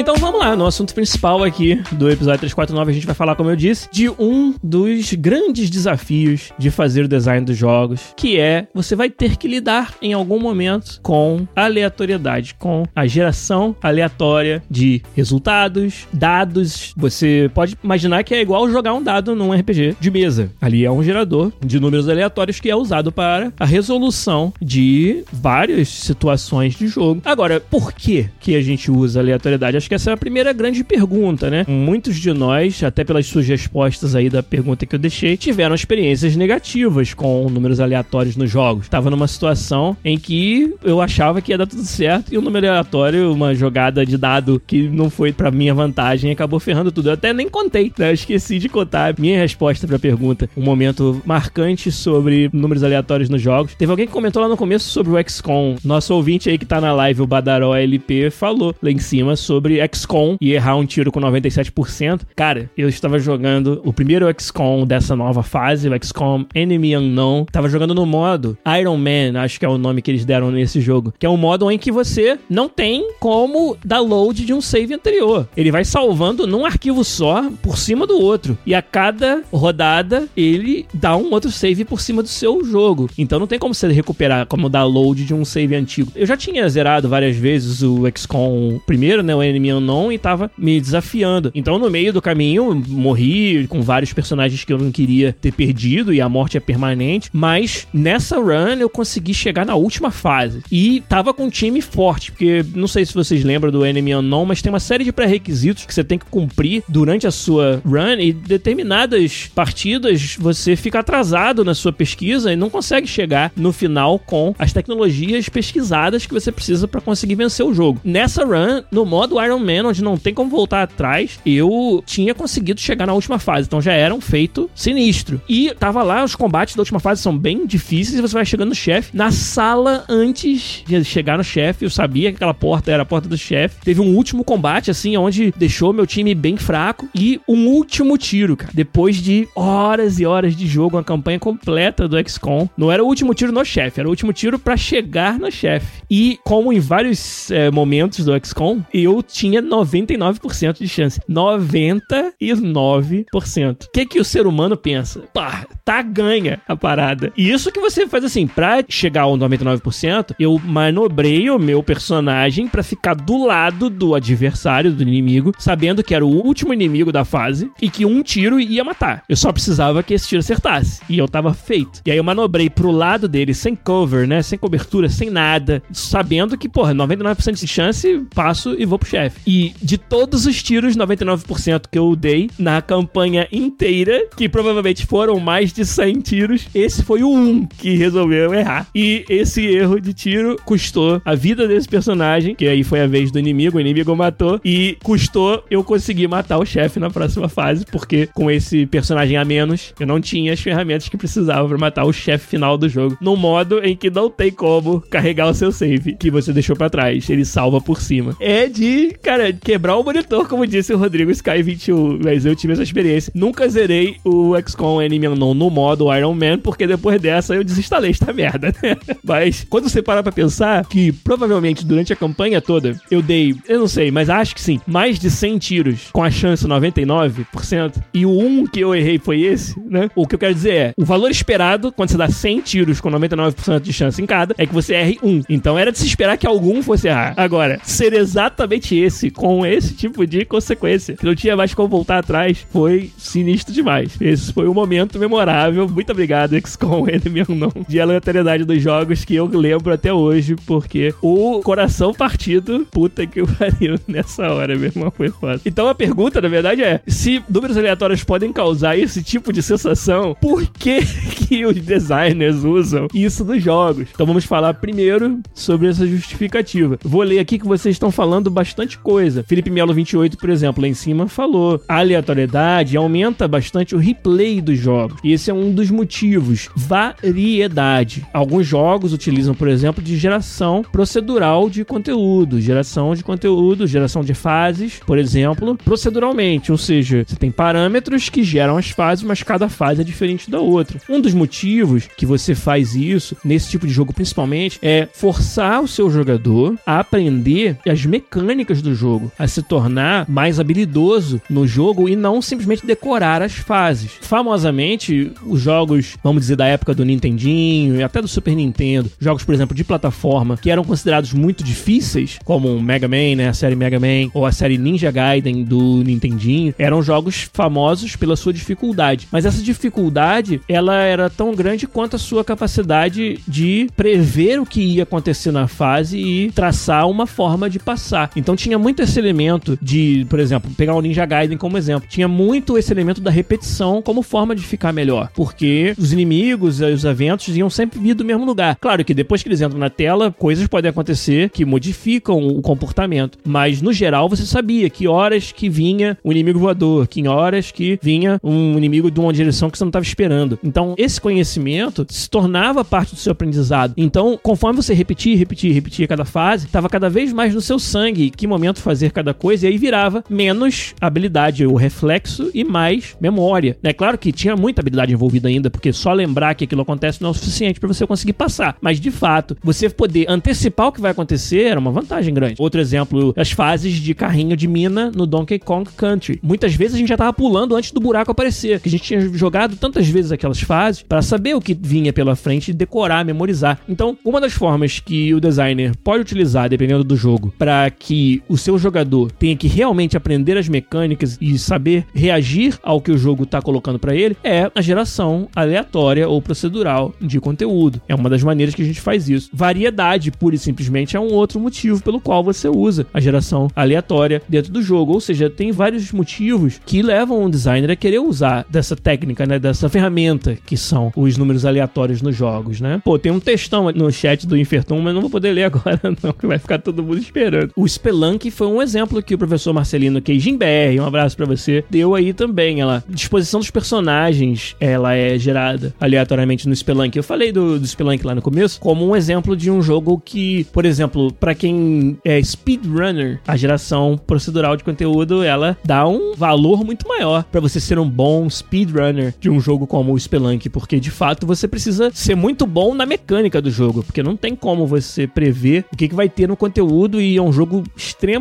[0.00, 3.50] Então vamos lá, no assunto principal aqui do episódio 349, a gente vai falar, como
[3.50, 8.66] eu disse, de um dos grandes desafios de fazer o design dos jogos, que é
[8.72, 15.02] você vai ter que lidar em algum momento com aleatoriedade, com a geração aleatória de
[15.14, 16.94] resultados, dados.
[16.96, 20.50] Você pode imaginar que é igual jogar um dado num RPG de mesa.
[20.62, 25.88] Ali é um gerador de números aleatórios que é usado para a resolução de várias
[25.88, 27.20] situações de jogo.
[27.22, 29.76] Agora, por que que a gente usa aleatoriedade?
[29.76, 31.64] Acho que essa é a primeira grande pergunta, né?
[31.66, 36.36] Muitos de nós, até pelas suas respostas aí da pergunta que eu deixei, tiveram experiências
[36.36, 38.84] negativas com números aleatórios nos jogos.
[38.84, 42.68] Estava numa situação em que eu achava que ia dar tudo certo e um número
[42.68, 47.08] aleatório, uma jogada de dado que não foi para minha vantagem, acabou ferrando tudo.
[47.08, 48.10] Eu até nem contei, né?
[48.10, 50.48] Eu esqueci de contar minha resposta para a pergunta.
[50.56, 53.74] Um momento marcante sobre números aleatórios nos jogos.
[53.74, 55.74] Teve alguém que comentou lá no começo sobre o XCOM.
[55.84, 59.79] Nosso ouvinte aí que tá na live, o Badaró LP, falou lá em cima sobre
[59.92, 62.22] XCOM e errar um tiro com 97%.
[62.34, 67.44] Cara, eu estava jogando o primeiro XCOM dessa nova fase, o XCOM Enemy Unknown.
[67.46, 70.80] Tava jogando no modo Iron Man, acho que é o nome que eles deram nesse
[70.80, 74.60] jogo, que é um modo em que você não tem como dar load de um
[74.60, 75.48] save anterior.
[75.56, 78.56] Ele vai salvando num arquivo só, por cima do outro.
[78.66, 83.08] E a cada rodada, ele dá um outro save por cima do seu jogo.
[83.16, 86.12] Então não tem como você recuperar, como dar load de um save antigo.
[86.14, 90.50] Eu já tinha zerado várias vezes o XCOM primeiro, né, o Enemy Unknown e tava
[90.56, 91.50] me desafiando.
[91.54, 96.12] Então, no meio do caminho, morri com vários personagens que eu não queria ter perdido
[96.12, 97.30] e a morte é permanente.
[97.32, 102.32] Mas nessa run eu consegui chegar na última fase e tava com um time forte,
[102.32, 105.84] porque não sei se vocês lembram do Enemy Unknown, mas tem uma série de pré-requisitos
[105.84, 111.64] que você tem que cumprir durante a sua run e determinadas partidas você fica atrasado
[111.64, 116.50] na sua pesquisa e não consegue chegar no final com as tecnologias pesquisadas que você
[116.50, 118.00] precisa para conseguir vencer o jogo.
[118.04, 122.80] Nessa run, no modo Iron Man, onde não tem como voltar atrás, eu tinha conseguido
[122.80, 123.66] chegar na última fase.
[123.66, 125.40] Então já era um feito sinistro.
[125.48, 128.70] E tava lá, os combates da última fase são bem difíceis e você vai chegando
[128.70, 129.16] no chefe.
[129.16, 133.28] Na sala, antes de chegar no chefe, eu sabia que aquela porta era a porta
[133.28, 133.80] do chefe.
[133.82, 137.08] Teve um último combate, assim, onde deixou meu time bem fraco.
[137.14, 138.72] E um último tiro, cara.
[138.74, 142.68] Depois de horas e horas de jogo, uma campanha completa do XCOM.
[142.76, 146.02] Não era o último tiro no chefe, era o último tiro para chegar no chefe.
[146.10, 151.20] E como em vários é, momentos do XCOM, eu tinha tinha 99% de chance.
[151.28, 153.84] 99%.
[153.84, 155.24] O que que o ser humano pensa?
[155.34, 157.32] Pá, tá ganha a parada.
[157.36, 162.68] E isso que você faz assim, pra chegar ao 99%, eu manobrei o meu personagem
[162.68, 167.24] para ficar do lado do adversário, do inimigo, sabendo que era o último inimigo da
[167.24, 169.24] fase e que um tiro ia matar.
[169.28, 171.00] Eu só precisava que esse tiro acertasse.
[171.08, 172.02] E eu tava feito.
[172.06, 174.42] E aí eu manobrei pro lado dele sem cover, né?
[174.42, 179.39] Sem cobertura, sem nada, sabendo que, porra, 99% de chance, passo e vou pro chefe.
[179.46, 185.38] E de todos os tiros, 99% que eu dei na campanha inteira, que provavelmente foram
[185.38, 188.86] mais de 100 tiros, esse foi o um que resolveu errar.
[188.94, 193.30] E esse erro de tiro custou a vida desse personagem, que aí foi a vez
[193.30, 197.84] do inimigo, o inimigo matou, e custou eu conseguir matar o chefe na próxima fase,
[197.90, 202.04] porque com esse personagem a menos, eu não tinha as ferramentas que precisava para matar
[202.04, 205.72] o chefe final do jogo, num modo em que não tem como carregar o seu
[205.72, 208.36] save que você deixou para trás, ele salva por cima.
[208.40, 212.20] É de cara, quebrar o monitor, como disse o Rodrigo Sky 21.
[212.24, 213.32] Mas eu tive essa experiência.
[213.34, 218.10] Nunca zerei o XCOM Enemy Unknown no modo Iron Man, porque depois dessa eu desinstalei
[218.10, 218.96] esta merda, né?
[219.22, 223.80] Mas quando você parar pra pensar que provavelmente durante a campanha toda eu dei, eu
[223.80, 228.24] não sei, mas acho que sim, mais de 100 tiros com a chance 99%, e
[228.24, 230.10] o 1 que eu errei foi esse, né?
[230.14, 233.10] O que eu quero dizer é, o valor esperado quando você dá 100 tiros com
[233.10, 235.42] 99% de chance em cada é que você erre 1.
[235.48, 237.34] Então era de se esperar que algum fosse errar.
[237.36, 241.88] Agora, ser exatamente esse esse, com esse tipo de consequência, que não tinha mais como
[241.88, 244.16] voltar atrás, foi sinistro demais.
[244.20, 245.88] Esse foi um momento memorável.
[245.88, 251.12] Muito obrigado, XCOM, Enemy Unknown, de aleatoriedade dos jogos que eu lembro até hoje, porque
[251.20, 255.60] o coração partido, puta que pariu nessa hora, meu irmão, foi foda.
[255.66, 260.36] Então a pergunta, na verdade, é: se números aleatórios podem causar esse tipo de sensação,
[260.40, 261.00] por que,
[261.48, 264.08] que os designers usam isso nos jogos?
[264.14, 266.98] Então vamos falar primeiro sobre essa justificativa.
[267.02, 269.42] Vou ler aqui que vocês estão falando bastante coisa.
[269.42, 274.60] Felipe Melo 28, por exemplo, lá em cima falou: a aleatoriedade aumenta bastante o replay
[274.60, 275.18] dos jogos.
[275.24, 276.68] E esse é um dos motivos.
[276.76, 278.26] Variedade.
[278.32, 284.34] Alguns jogos utilizam, por exemplo, de geração procedural de conteúdo, geração de conteúdo, geração de
[284.34, 289.68] fases, por exemplo, proceduralmente, ou seja, você tem parâmetros que geram as fases, mas cada
[289.68, 291.00] fase é diferente da outra.
[291.08, 295.88] Um dos motivos que você faz isso nesse tipo de jogo principalmente é forçar o
[295.88, 302.08] seu jogador a aprender as mecânicas do jogo, a se tornar mais habilidoso no jogo
[302.08, 304.12] e não simplesmente decorar as fases.
[304.20, 309.44] Famosamente, os jogos, vamos dizer, da época do Nintendinho e até do Super Nintendo, jogos,
[309.44, 313.54] por exemplo, de plataforma, que eram considerados muito difíceis, como o Mega Man, né, a
[313.54, 318.52] série Mega Man, ou a série Ninja Gaiden do Nintendinho, eram jogos famosos pela sua
[318.52, 319.28] dificuldade.
[319.30, 324.80] Mas essa dificuldade, ela era tão grande quanto a sua capacidade de prever o que
[324.80, 328.30] ia acontecer na fase e traçar uma forma de passar.
[328.36, 332.26] Então tinha muito esse elemento de, por exemplo, pegar o Ninja Gaiden como exemplo, tinha
[332.26, 337.56] muito esse elemento da repetição como forma de ficar melhor, porque os inimigos, os eventos
[337.56, 338.76] iam sempre vir do mesmo lugar.
[338.80, 343.38] Claro que depois que eles entram na tela, coisas podem acontecer que modificam o comportamento,
[343.44, 347.28] mas no geral você sabia que horas que vinha o um inimigo voador, que em
[347.28, 350.58] horas que vinha um inimigo de uma direção que você não estava esperando.
[350.62, 353.94] Então esse conhecimento se tornava parte do seu aprendizado.
[353.96, 358.30] Então, conforme você repetia, repetia, repetia cada fase, estava cada vez mais no seu sangue
[358.30, 363.76] que momento fazer cada coisa e aí virava menos habilidade ou reflexo e mais memória.
[363.82, 367.28] É claro que tinha muita habilidade envolvida ainda, porque só lembrar que aquilo acontece não
[367.28, 368.76] é o suficiente para você conseguir passar.
[368.80, 372.56] Mas de fato, você poder antecipar o que vai acontecer era uma vantagem grande.
[372.58, 376.38] Outro exemplo, as fases de carrinho de mina no Donkey Kong Country.
[376.42, 379.20] Muitas vezes a gente já tava pulando antes do buraco aparecer, que a gente tinha
[379.20, 383.80] jogado tantas vezes aquelas fases para saber o que vinha pela frente e decorar, memorizar.
[383.88, 388.56] Então, uma das formas que o designer pode utilizar, dependendo do jogo, para que o
[388.60, 393.44] seu jogador tenha que realmente aprender as mecânicas e saber reagir ao que o jogo
[393.44, 398.00] está colocando para ele, é a geração aleatória ou procedural de conteúdo.
[398.08, 399.50] É uma das maneiras que a gente faz isso.
[399.52, 404.42] Variedade, pura e simplesmente, é um outro motivo pelo qual você usa a geração aleatória
[404.48, 405.12] dentro do jogo.
[405.12, 409.58] Ou seja, tem vários motivos que levam um designer a querer usar dessa técnica, né,
[409.58, 413.00] dessa ferramenta que são os números aleatórios nos jogos, né?
[413.04, 416.32] Pô, tem um textão no chat do Infertum, mas não vou poder ler agora não,
[416.32, 417.72] que vai ficar todo mundo esperando.
[417.76, 421.84] O Spelunk foi um exemplo que o professor Marcelino Queijim BR, um abraço para você,
[421.90, 422.80] deu aí também.
[422.80, 427.16] Ela, disposição dos personagens, ela é gerada aleatoriamente no Spelunk.
[427.16, 430.64] Eu falei do, do Spelunk lá no começo como um exemplo de um jogo que,
[430.72, 436.84] por exemplo, para quem é speedrunner, a geração procedural de conteúdo, ela dá um valor
[436.84, 440.98] muito maior para você ser um bom speedrunner de um jogo como o Spelunk, porque
[441.00, 444.86] de fato você precisa ser muito bom na mecânica do jogo, porque não tem como
[444.86, 448.39] você prever o que, que vai ter no conteúdo e é um jogo extremamente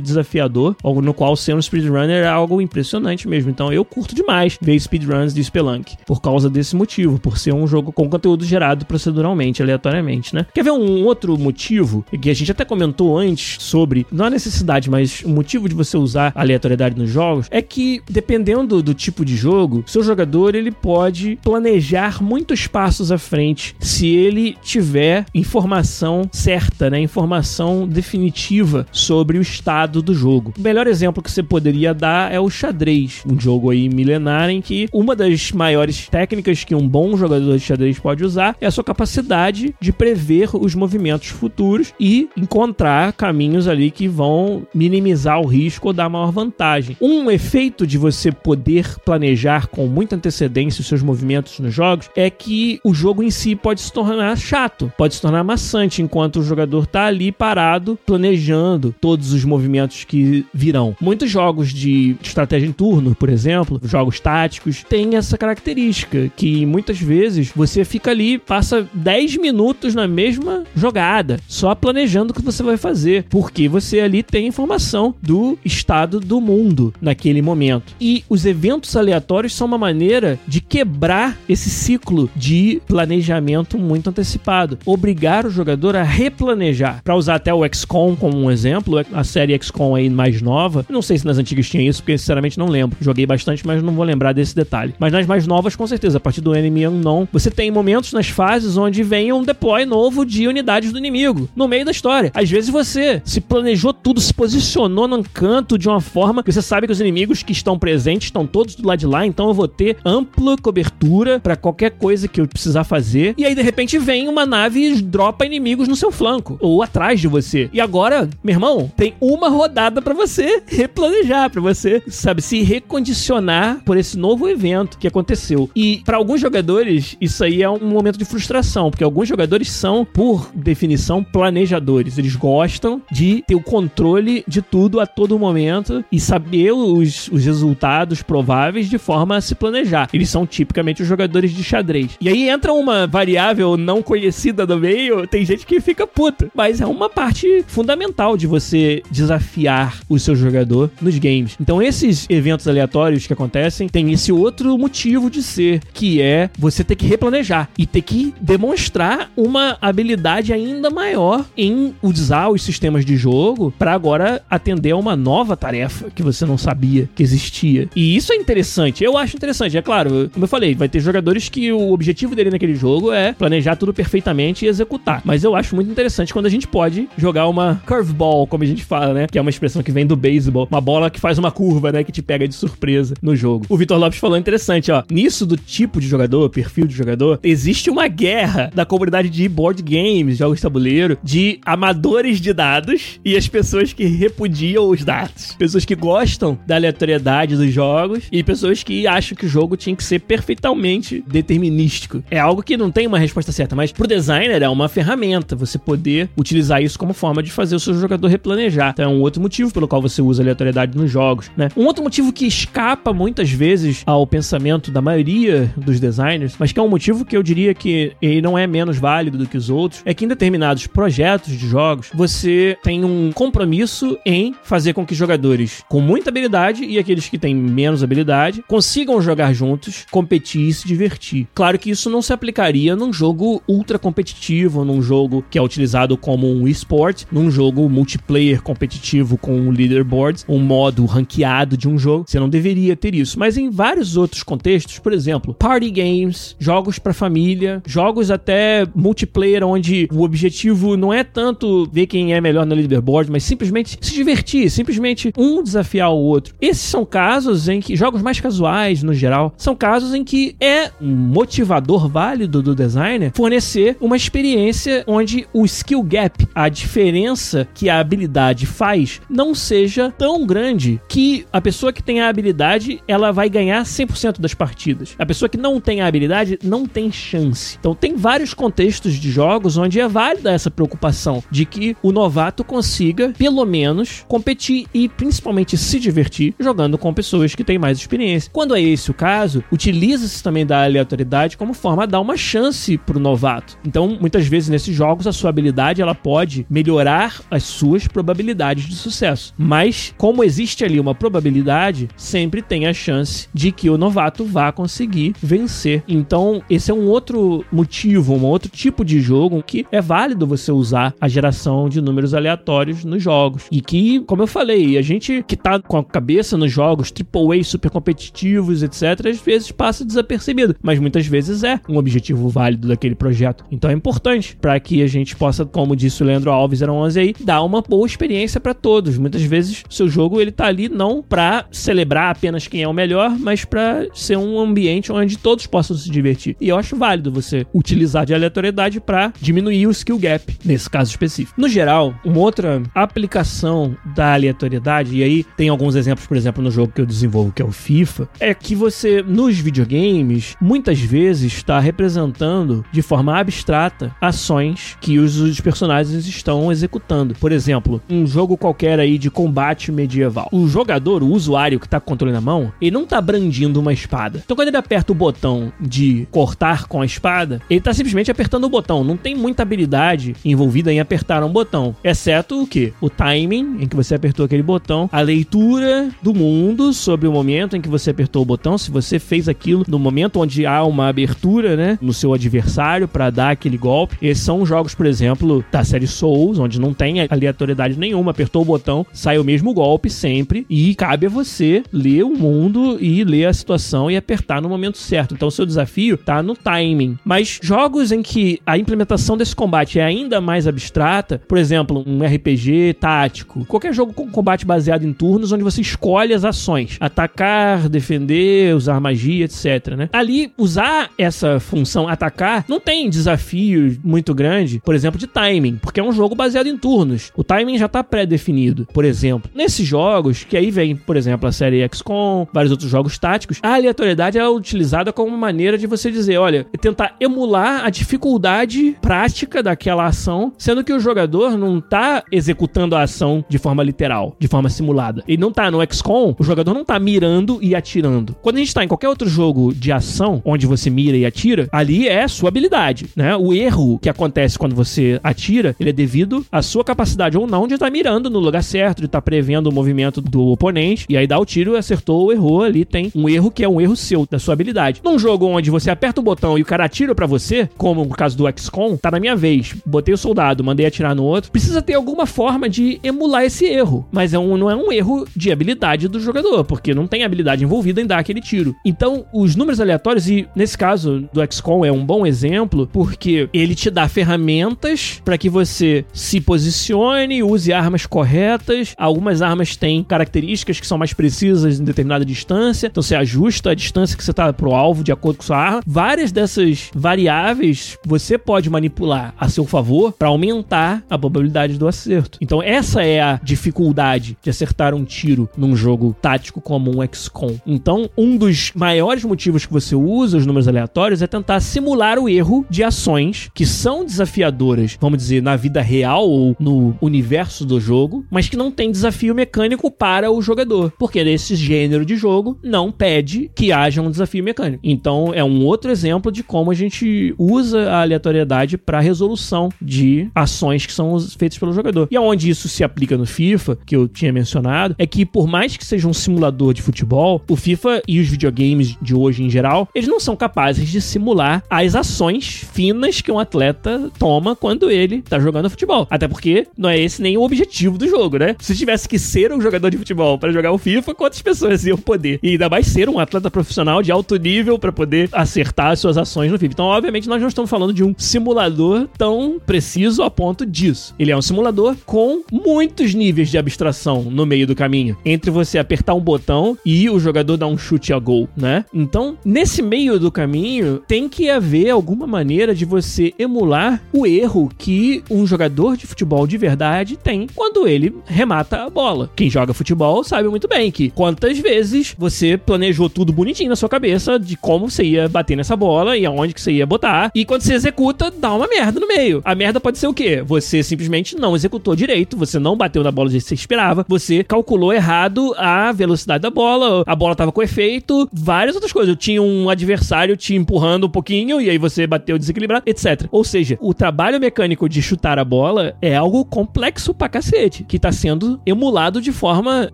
[0.00, 3.50] desafiador, no qual ser um speedrunner é algo impressionante mesmo.
[3.50, 7.66] Então eu curto demais ver speedruns de Spelunk, por causa desse motivo, por ser um
[7.66, 10.46] jogo com conteúdo gerado proceduralmente, aleatoriamente, né?
[10.54, 14.90] Quer ver um outro motivo que a gente até comentou antes sobre, não a necessidade,
[14.90, 19.36] mas o motivo de você usar aleatoriedade nos jogos é que dependendo do tipo de
[19.36, 26.90] jogo, seu jogador ele pode planejar muitos passos à frente se ele tiver informação certa,
[26.90, 27.00] né?
[27.00, 30.52] Informação definitiva sobre o estado do jogo.
[30.58, 34.60] O melhor exemplo que você poderia dar é o xadrez, um jogo aí milenar em
[34.60, 38.70] que uma das maiores técnicas que um bom jogador de xadrez pode usar é a
[38.70, 45.46] sua capacidade de prever os movimentos futuros e encontrar caminhos ali que vão minimizar o
[45.46, 46.96] risco ou dar maior vantagem.
[47.00, 52.28] Um efeito de você poder planejar com muita antecedência os seus movimentos nos jogos é
[52.30, 56.42] que o jogo em si pode se tornar chato, pode se tornar maçante enquanto o
[56.42, 60.96] jogador está ali parado planejando todos os movimentos que virão.
[60.98, 66.98] Muitos jogos de estratégia em turno, por exemplo, jogos táticos, têm essa característica que muitas
[66.98, 72.62] vezes você fica ali, passa 10 minutos na mesma jogada, só planejando o que você
[72.62, 77.94] vai fazer, porque você ali tem informação do estado do mundo naquele momento.
[78.00, 84.78] E os eventos aleatórios são uma maneira de quebrar esse ciclo de planejamento muito antecipado,
[84.86, 87.02] obrigar o jogador a replanejar.
[87.04, 90.84] Para usar até o XCOM como um exemplo, o a série XCOM aí mais nova,
[90.88, 92.96] não sei se nas antigas tinha isso, porque sinceramente não lembro.
[93.00, 94.94] Joguei bastante, mas não vou lembrar desse detalhe.
[94.98, 98.28] Mas nas mais novas, com certeza, a partir do Enemy Unknown, você tem momentos nas
[98.28, 102.30] fases onde vem um deploy novo de unidades do inimigo, no meio da história.
[102.34, 106.62] Às vezes você se planejou tudo, se posicionou num canto de uma forma que você
[106.62, 109.54] sabe que os inimigos que estão presentes estão todos do lado de lá, então eu
[109.54, 113.34] vou ter ampla cobertura para qualquer coisa que eu precisar fazer.
[113.36, 117.20] E aí, de repente, vem uma nave e dropa inimigos no seu flanco ou atrás
[117.20, 117.68] de você.
[117.72, 123.82] E agora, meu irmão, tem uma rodada para você replanejar, para você, sabe, se recondicionar
[123.84, 125.68] por esse novo evento que aconteceu.
[125.74, 130.04] E para alguns jogadores, isso aí é um momento de frustração, porque alguns jogadores são,
[130.04, 132.18] por definição, planejadores.
[132.18, 137.44] Eles gostam de ter o controle de tudo a todo momento e saber os, os
[137.44, 140.08] resultados prováveis de forma a se planejar.
[140.12, 142.16] Eles são tipicamente os jogadores de xadrez.
[142.20, 146.50] E aí entra uma variável não conhecida no meio, tem gente que fica puta.
[146.54, 151.56] Mas é uma parte fundamental de você desafiar o seu jogador nos games.
[151.60, 156.82] Então esses eventos aleatórios que acontecem tem esse outro motivo de ser, que é você
[156.84, 163.04] ter que replanejar e ter que demonstrar uma habilidade ainda maior em usar os sistemas
[163.04, 167.88] de jogo para agora atender a uma nova tarefa que você não sabia que existia.
[167.94, 169.04] E isso é interessante.
[169.04, 169.76] Eu acho interessante.
[169.76, 173.32] É claro, como eu falei, vai ter jogadores que o objetivo dele naquele jogo é
[173.32, 175.22] planejar tudo perfeitamente e executar.
[175.24, 178.84] Mas eu acho muito interessante quando a gente pode jogar uma curveball, como a gente
[178.84, 179.26] fala, né?
[179.30, 180.68] Que é uma expressão que vem do beisebol.
[180.70, 182.04] Uma bola que faz uma curva, né?
[182.04, 183.66] Que te pega de surpresa no jogo.
[183.68, 185.02] O Vitor Lopes falou interessante, ó.
[185.10, 189.82] Nisso do tipo de jogador, perfil de jogador, existe uma guerra da comunidade de board
[189.82, 195.54] games, jogos de tabuleiro, de amadores de dados e as pessoas que repudiam os dados.
[195.58, 199.94] Pessoas que gostam da aleatoriedade dos jogos e pessoas que acham que o jogo tinha
[199.94, 202.22] que ser perfeitamente determinístico.
[202.30, 205.78] É algo que não tem uma resposta certa, mas pro designer é uma ferramenta você
[205.78, 208.61] poder utilizar isso como forma de fazer o seu jogador replanejar.
[208.90, 211.68] Então é um outro motivo pelo qual você usa aleatoriedade nos jogos, né?
[211.76, 216.80] Um outro motivo que escapa muitas vezes ao pensamento da maioria dos designers, mas que
[216.80, 219.70] é um motivo que eu diria que ele não é menos válido do que os
[219.70, 225.06] outros, é que em determinados projetos de jogos você tem um compromisso em fazer com
[225.06, 230.68] que jogadores com muita habilidade e aqueles que têm menos habilidade consigam jogar juntos, competir
[230.68, 231.46] e se divertir.
[231.54, 236.16] Claro que isso não se aplicaria num jogo ultra competitivo, num jogo que é utilizado
[236.16, 241.96] como um esport, num jogo multiplayer competitivo com um leaderboard, um modo ranqueado de um
[241.96, 242.24] jogo.
[242.26, 243.38] Você não deveria ter isso.
[243.38, 249.64] Mas em vários outros contextos, por exemplo, party games, jogos para família, jogos até multiplayer
[249.64, 254.12] onde o objetivo não é tanto ver quem é melhor no leaderboard, mas simplesmente se
[254.12, 256.54] divertir, simplesmente um desafiar o outro.
[256.60, 260.90] Esses são casos em que jogos mais casuais no geral, são casos em que é
[261.00, 267.88] um motivador válido do designer fornecer uma experiência onde o skill gap, a diferença que
[267.88, 268.31] a habilidade
[268.66, 273.82] faz, não seja tão grande que a pessoa que tem a habilidade, ela vai ganhar
[273.82, 275.14] 100% das partidas.
[275.18, 277.76] A pessoa que não tem a habilidade não tem chance.
[277.78, 282.64] Então tem vários contextos de jogos onde é válida essa preocupação de que o novato
[282.64, 288.50] consiga, pelo menos, competir e principalmente se divertir jogando com pessoas que têm mais experiência.
[288.52, 292.96] Quando é esse o caso, utiliza-se também da aleatoriedade como forma de dar uma chance
[292.98, 293.78] pro novato.
[293.86, 298.94] Então, muitas vezes nesses jogos a sua habilidade ela pode melhorar as suas probabilidades de
[298.94, 299.52] sucesso.
[299.58, 304.70] Mas como existe ali uma probabilidade, sempre tem a chance de que o novato vá
[304.70, 306.04] conseguir vencer.
[306.06, 310.70] Então, esse é um outro motivo, um outro tipo de jogo que é válido você
[310.70, 313.64] usar a geração de números aleatórios nos jogos.
[313.72, 317.64] E que, como eu falei, a gente que tá com a cabeça nos jogos AAA
[317.64, 323.16] super competitivos, etc, às vezes passa desapercebido, mas muitas vezes é um objetivo válido daquele
[323.16, 323.64] projeto.
[323.70, 327.34] Então é importante para que a gente possa, como disse o Leandro Alves 011 aí,
[327.40, 329.18] dar uma boa experiência para todos.
[329.18, 333.36] Muitas vezes seu jogo ele tá ali não para celebrar apenas quem é o melhor,
[333.38, 336.56] mas para ser um ambiente onde todos possam se divertir.
[336.60, 341.10] E eu acho válido você utilizar de aleatoriedade para diminuir o skill gap nesse caso
[341.10, 341.60] específico.
[341.60, 346.70] No geral, uma outra aplicação da aleatoriedade, e aí tem alguns exemplos, por exemplo, no
[346.70, 351.52] jogo que eu desenvolvo, que é o FIFA, é que você, nos videogames, muitas vezes
[351.52, 357.34] está representando de forma abstrata ações que os, os personagens estão executando.
[357.34, 360.48] Por exemplo, um jogo qualquer aí de combate medieval.
[360.52, 363.80] O jogador, o usuário que está com o controle na mão, ele não está brandindo
[363.80, 364.42] uma espada.
[364.44, 368.64] Então, quando ele aperta o botão de cortar com a espada, ele está simplesmente apertando
[368.64, 369.02] o botão.
[369.02, 372.92] Não tem muita habilidade envolvida em apertar um botão, exceto o que?
[373.00, 377.76] O timing em que você apertou aquele botão, a leitura do mundo sobre o momento
[377.76, 381.08] em que você apertou o botão, se você fez aquilo no momento onde há uma
[381.08, 384.16] abertura, né, no seu adversário para dar aquele golpe.
[384.20, 388.62] Esses são jogos, por exemplo, da série Souls, onde não tem aleatoriedade dificuldade nenhuma, apertou
[388.62, 393.22] o botão, sai o mesmo golpe sempre e cabe a você ler o mundo e
[393.24, 395.34] ler a situação e apertar no momento certo.
[395.34, 397.18] Então o seu desafio tá no timing.
[397.24, 402.24] Mas jogos em que a implementação desse combate é ainda mais abstrata, por exemplo, um
[402.24, 407.88] RPG tático, qualquer jogo com combate baseado em turnos onde você escolhe as ações, atacar,
[407.88, 410.08] defender, usar magia, etc, né?
[410.12, 416.00] Ali usar essa função atacar não tem desafio muito grande, por exemplo, de timing, porque
[416.00, 417.30] é um jogo baseado em turnos.
[417.36, 419.50] O timing já tá pré-definido, por exemplo.
[419.54, 423.74] Nesses jogos, que aí vem, por exemplo, a série XCOM, vários outros jogos táticos, a
[423.74, 430.06] aleatoriedade é utilizada como maneira de você dizer, olha, tentar emular a dificuldade prática daquela
[430.06, 434.68] ação, sendo que o jogador não tá executando a ação de forma literal, de forma
[434.68, 435.24] simulada.
[435.26, 438.36] Ele não tá no XCOM, o jogador não tá mirando e atirando.
[438.40, 441.68] Quando a gente tá em qualquer outro jogo de ação, onde você mira e atira,
[441.72, 443.36] ali é sua habilidade, né?
[443.36, 447.66] O erro que acontece quando você atira, ele é devido à sua capacidade ou não
[447.66, 451.06] de estar tá mirando no lugar certo, de estar tá prevendo o movimento do oponente,
[451.08, 453.80] e aí dá o tiro, acertou ou errou, ali tem um erro que é um
[453.80, 455.00] erro seu, da sua habilidade.
[455.04, 458.10] Num jogo onde você aperta o botão e o cara atira para você, como no
[458.10, 459.74] caso do XCOM, tá na minha vez.
[459.84, 461.50] Botei o soldado, mandei atirar no outro.
[461.50, 464.06] Precisa ter alguma forma de emular esse erro.
[464.10, 467.64] Mas é um, não é um erro de habilidade do jogador, porque não tem habilidade
[467.64, 468.74] envolvida em dar aquele tiro.
[468.84, 473.74] Então, os números aleatórios, e nesse caso do XCOM é um bom exemplo, porque ele
[473.74, 478.94] te dá ferramentas para que você se posicione, use armas corretas.
[478.96, 483.74] Algumas armas têm características que são mais precisas em determinada distância, então você ajusta a
[483.74, 485.82] distância que você tá pro alvo de acordo com sua arma.
[485.86, 492.38] Várias dessas variáveis você pode manipular a seu favor para aumentar a probabilidade do acerto.
[492.40, 497.56] Então essa é a dificuldade de acertar um tiro num jogo tático como um XCOM.
[497.66, 502.28] Então, um dos maiores motivos que você usa os números aleatórios é tentar simular o
[502.28, 507.80] erro de ações que são desafiadoras, vamos dizer, na vida real ou no universo do
[507.80, 512.58] jogo, mas que não tem desafio mecânico para o jogador, porque esse gênero de jogo
[512.62, 514.80] não pede que haja um desafio mecânico.
[514.82, 520.28] Então, é um outro exemplo de como a gente usa a aleatoriedade para resolução de
[520.34, 522.08] ações que são feitas pelo jogador.
[522.10, 525.76] E aonde isso se aplica no FIFA, que eu tinha mencionado, é que por mais
[525.76, 529.88] que seja um simulador de futebol, o FIFA e os videogames de hoje em geral,
[529.94, 535.22] eles não são capazes de simular as ações finas que um atleta toma quando ele
[535.22, 536.06] tá jogando futebol.
[536.10, 538.56] Até porque não é esse nem o objetivo do jogo, né?
[538.60, 541.98] Se tivesse que ser um jogador de futebol para jogar o FIFA, quantas pessoas iam
[541.98, 542.38] poder?
[542.42, 546.16] E ainda mais ser um atleta profissional de alto nível para poder acertar as suas
[546.16, 546.72] ações no FIFA.
[546.72, 551.14] Então, obviamente, nós não estamos falando de um simulador tão preciso a ponto disso.
[551.18, 555.78] Ele é um simulador com muitos níveis de abstração no meio do caminho, entre você
[555.78, 558.84] apertar um botão e o jogador dar um chute a gol, né?
[558.92, 564.70] Então, nesse meio do caminho, tem que haver alguma maneira de você emular o erro
[564.76, 569.30] que um jogador de futebol de verdade tem quando ele remata a bola.
[569.34, 573.88] Quem joga futebol sabe muito bem que quantas vezes você planejou tudo bonitinho na sua
[573.88, 577.44] cabeça de como você ia bater nessa bola e aonde que você ia botar, e
[577.44, 579.40] quando você executa, dá uma merda no meio.
[579.44, 580.42] A merda pode ser o quê?
[580.42, 584.04] Você simplesmente não executou direito, você não bateu na bola do jeito que você esperava,
[584.08, 589.10] você calculou errado a velocidade da bola, a bola tava com efeito, várias outras coisas.
[589.10, 593.26] Eu tinha um adversário te empurrando um pouquinho e aí você bateu desequilibrado, etc.
[593.30, 597.98] Ou seja, o trabalho mecânico de chutar a bola é algo complexo pra cacete, que
[597.98, 599.90] tá sendo emulado de forma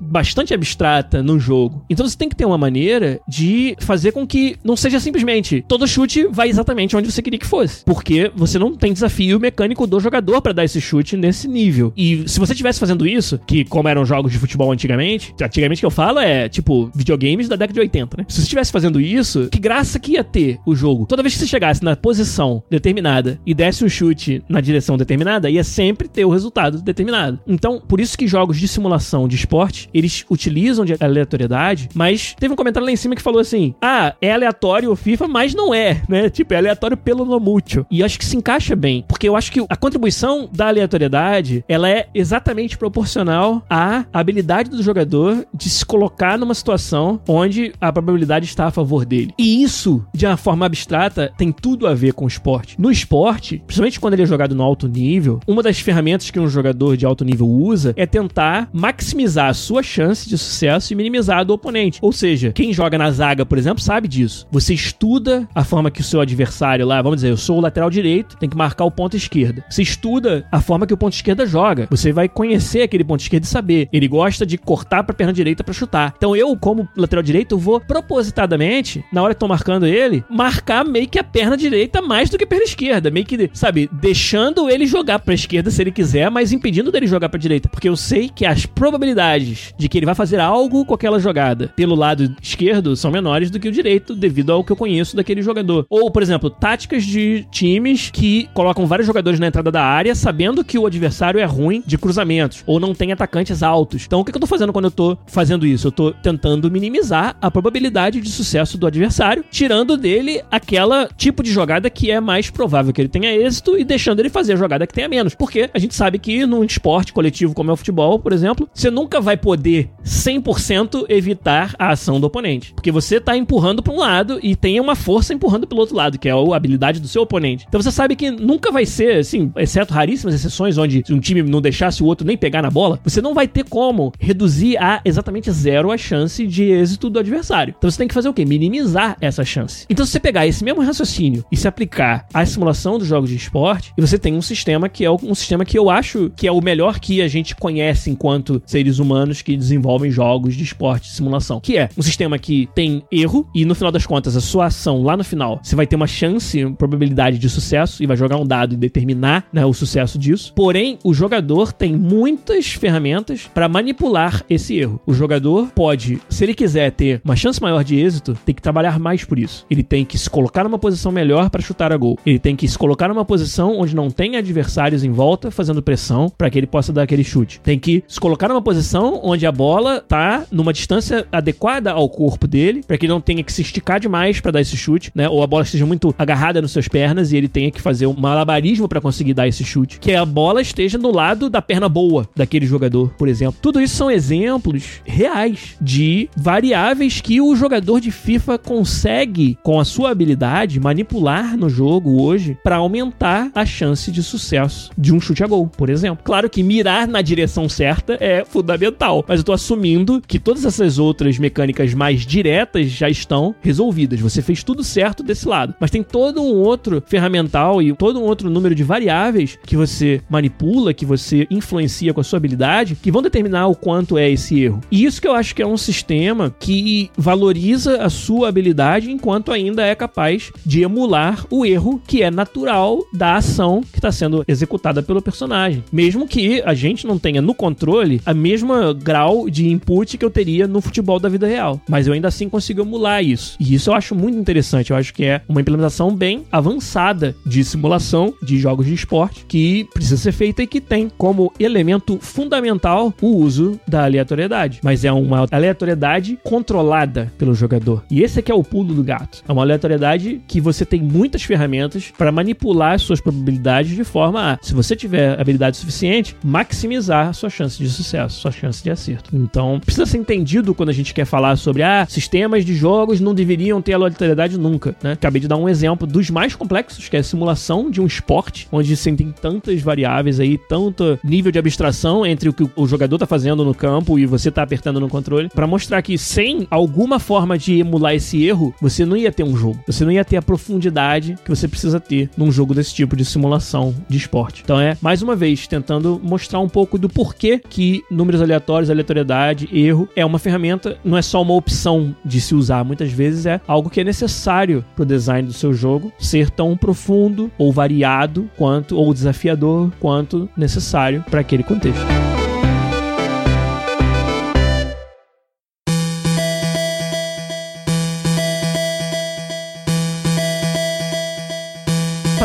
[0.00, 1.84] bastante abstrata no jogo.
[1.88, 5.86] Então você tem que ter uma maneira de fazer com que não seja simplesmente todo
[5.86, 10.00] chute vai exatamente onde você queria que fosse, porque você não tem desafio mecânico do
[10.00, 11.92] jogador para dar esse chute nesse nível.
[11.96, 15.86] E se você estivesse fazendo isso, que como eram jogos de futebol antigamente, antigamente que
[15.86, 18.24] eu falo é tipo videogames da década de 80, né?
[18.28, 21.06] Se você estivesse fazendo isso, que graça que ia ter o jogo?
[21.06, 25.50] Toda vez que você chegasse na posição determinada e desse um chute na direção determinada,
[25.50, 27.07] ia sempre ter o resultado determinado.
[27.46, 32.52] Então, por isso que jogos de simulação de esporte, eles utilizam de aleatoriedade, mas teve
[32.52, 35.74] um comentário lá em cima que falou assim: "Ah, é aleatório o FIFA, mas não
[35.74, 36.28] é", né?
[36.38, 37.86] Tipo, é aleatório pelo no mútil.
[37.90, 41.88] E acho que se encaixa bem, porque eu acho que a contribuição da aleatoriedade, ela
[41.88, 48.46] é exatamente proporcional à habilidade do jogador de se colocar numa situação onde a probabilidade
[48.46, 49.32] está a favor dele.
[49.38, 52.76] E isso, de uma forma abstrata, tem tudo a ver com o esporte.
[52.78, 56.48] No esporte, principalmente quando ele é jogado no alto nível, uma das ferramentas que um
[56.48, 61.38] jogador de alto nível usa é tentar maximizar a sua chance de sucesso e minimizar
[61.38, 61.98] a do oponente.
[62.02, 64.46] Ou seja, quem joga na zaga, por exemplo, sabe disso.
[64.50, 67.88] Você estuda a forma que o seu adversário lá, vamos dizer, eu sou o lateral
[67.88, 69.64] direito, tem que marcar o ponto esquerda.
[69.70, 71.86] Você estuda a forma que o ponto esquerda joga.
[71.90, 73.88] Você vai conhecer aquele ponto esquerdo e saber.
[73.92, 76.14] Ele gosta de cortar pra perna direita para chutar.
[76.16, 81.08] Então eu, como lateral direito, vou propositadamente, na hora que tô marcando ele, marcar meio
[81.08, 83.10] que a perna direita mais do que a perna esquerda.
[83.10, 87.06] Meio que, sabe, deixando ele jogar pra esquerda se ele quiser, mas impedindo medo dele
[87.06, 90.84] jogar pra direita, porque eu sei que as probabilidades de que ele vai fazer algo
[90.84, 94.72] com aquela jogada pelo lado esquerdo são menores do que o direito, devido ao que
[94.72, 95.86] eu conheço daquele jogador.
[95.88, 100.64] Ou, por exemplo, táticas de times que colocam vários jogadores na entrada da área, sabendo
[100.64, 104.04] que o adversário é ruim de cruzamentos, ou não tem atacantes altos.
[104.06, 105.88] Então, o que eu tô fazendo quando eu tô fazendo isso?
[105.88, 111.52] Eu tô tentando minimizar a probabilidade de sucesso do adversário, tirando dele aquela tipo de
[111.52, 114.86] jogada que é mais provável que ele tenha êxito e deixando ele fazer a jogada
[114.86, 115.34] que tenha menos.
[115.34, 118.90] Porque a gente sabe que num esporte coletivo como é o futebol, por exemplo, você
[118.90, 122.72] nunca vai poder 100% evitar a ação do oponente.
[122.72, 126.18] Porque você tá empurrando para um lado e tem uma força empurrando pelo outro lado,
[126.18, 127.66] que é a habilidade do seu oponente.
[127.68, 131.60] Então você sabe que nunca vai ser, assim, exceto raríssimas exceções onde um time não
[131.60, 135.50] deixasse o outro nem pegar na bola, você não vai ter como reduzir a exatamente
[135.50, 137.74] zero a chance de êxito do adversário.
[137.76, 138.44] Então você tem que fazer o quê?
[138.44, 139.84] Minimizar essa chance.
[139.90, 143.36] Então se você pegar esse mesmo raciocínio e se aplicar à simulação dos jogos de
[143.36, 146.62] esporte, você tem um sistema que é um sistema que eu acho que é o
[146.68, 151.60] melhor que a gente conhece enquanto seres humanos que desenvolvem jogos de esporte de simulação,
[151.60, 155.02] que é um sistema que tem erro e no final das contas a sua ação
[155.02, 158.36] lá no final você vai ter uma chance, uma probabilidade de sucesso e vai jogar
[158.36, 160.52] um dado e determinar né, o sucesso disso.
[160.54, 165.00] Porém, o jogador tem muitas ferramentas para manipular esse erro.
[165.06, 168.98] O jogador pode, se ele quiser ter uma chance maior de êxito, tem que trabalhar
[168.98, 169.64] mais por isso.
[169.70, 172.18] Ele tem que se colocar numa posição melhor para chutar a gol.
[172.26, 176.30] Ele tem que se colocar numa posição onde não tem adversários em volta fazendo pressão
[176.36, 177.60] para que ele possa dar aquele chute.
[177.60, 182.46] Tem que se colocar numa posição onde a bola tá numa distância adequada ao corpo
[182.46, 185.28] dele, para que ele não tenha que se esticar demais para dar esse chute, né?
[185.28, 188.14] Ou a bola esteja muito agarrada nas suas pernas e ele tenha que fazer um
[188.14, 189.98] malabarismo para conseguir dar esse chute.
[189.98, 193.58] Que a bola esteja no lado da perna boa daquele jogador, por exemplo.
[193.60, 199.84] Tudo isso são exemplos reais de variáveis que o jogador de FIFA consegue, com a
[199.84, 205.42] sua habilidade, manipular no jogo hoje para aumentar a chance de sucesso de um chute
[205.42, 206.24] a gol, por exemplo.
[206.24, 210.98] Claro que mirar na direção certa é fundamental, mas eu tô assumindo que todas essas
[210.98, 214.20] outras mecânicas mais diretas já estão resolvidas.
[214.20, 218.24] Você fez tudo certo desse lado, mas tem todo um outro ferramental e todo um
[218.24, 223.10] outro número de variáveis que você manipula, que você influencia com a sua habilidade, que
[223.10, 224.80] vão determinar o quanto é esse erro.
[224.90, 229.52] E isso que eu acho que é um sistema que valoriza a sua habilidade enquanto
[229.52, 234.44] ainda é capaz de emular o erro que é natural da ação que está sendo
[234.46, 235.82] executada pelo personagem.
[235.90, 240.30] Mesmo que a gente não tenha no controle a mesma grau de input que eu
[240.30, 241.80] teria no futebol da vida real.
[241.88, 243.56] Mas eu ainda assim consigo emular isso.
[243.58, 244.90] E isso eu acho muito interessante.
[244.90, 249.88] Eu acho que é uma implementação bem avançada de simulação de jogos de esporte que
[249.92, 254.80] precisa ser feita e que tem como elemento fundamental o uso da aleatoriedade.
[254.82, 258.04] Mas é uma aleatoriedade controlada pelo jogador.
[258.10, 259.42] E esse aqui é o pulo do gato.
[259.48, 264.52] É uma aleatoriedade que você tem muitas ferramentas para manipular as suas probabilidades de forma
[264.52, 268.90] a, se você tiver habilidade suficiente, maximizar a sua chance de sucesso, sua chance de
[268.90, 269.34] acerto.
[269.34, 273.34] Então, precisa ser entendido quando a gente quer falar sobre ah, sistemas de jogos não
[273.34, 275.12] deveriam ter aleatoriedade nunca, né?
[275.12, 278.68] Acabei de dar um exemplo dos mais complexos, que é a simulação de um esporte,
[278.70, 283.18] onde você tem tantas variáveis aí, tanto nível de abstração entre o que o jogador
[283.18, 287.18] tá fazendo no campo e você tá apertando no controle, para mostrar que sem alguma
[287.18, 289.80] forma de emular esse erro, você não ia ter um jogo.
[289.86, 293.24] Você não ia ter a profundidade que você precisa ter num jogo desse tipo de
[293.24, 294.62] simulação de esporte.
[294.64, 299.68] Então é, mais uma vez, tentando mostrar um pouco do porquê que números aleatórios, aleatoriedade,
[299.72, 303.60] erro é uma ferramenta, não é só uma opção de se usar, muitas vezes é
[303.66, 308.96] algo que é necessário pro design do seu jogo ser tão profundo ou variado quanto
[308.96, 312.27] ou desafiador quanto necessário para aquele contexto.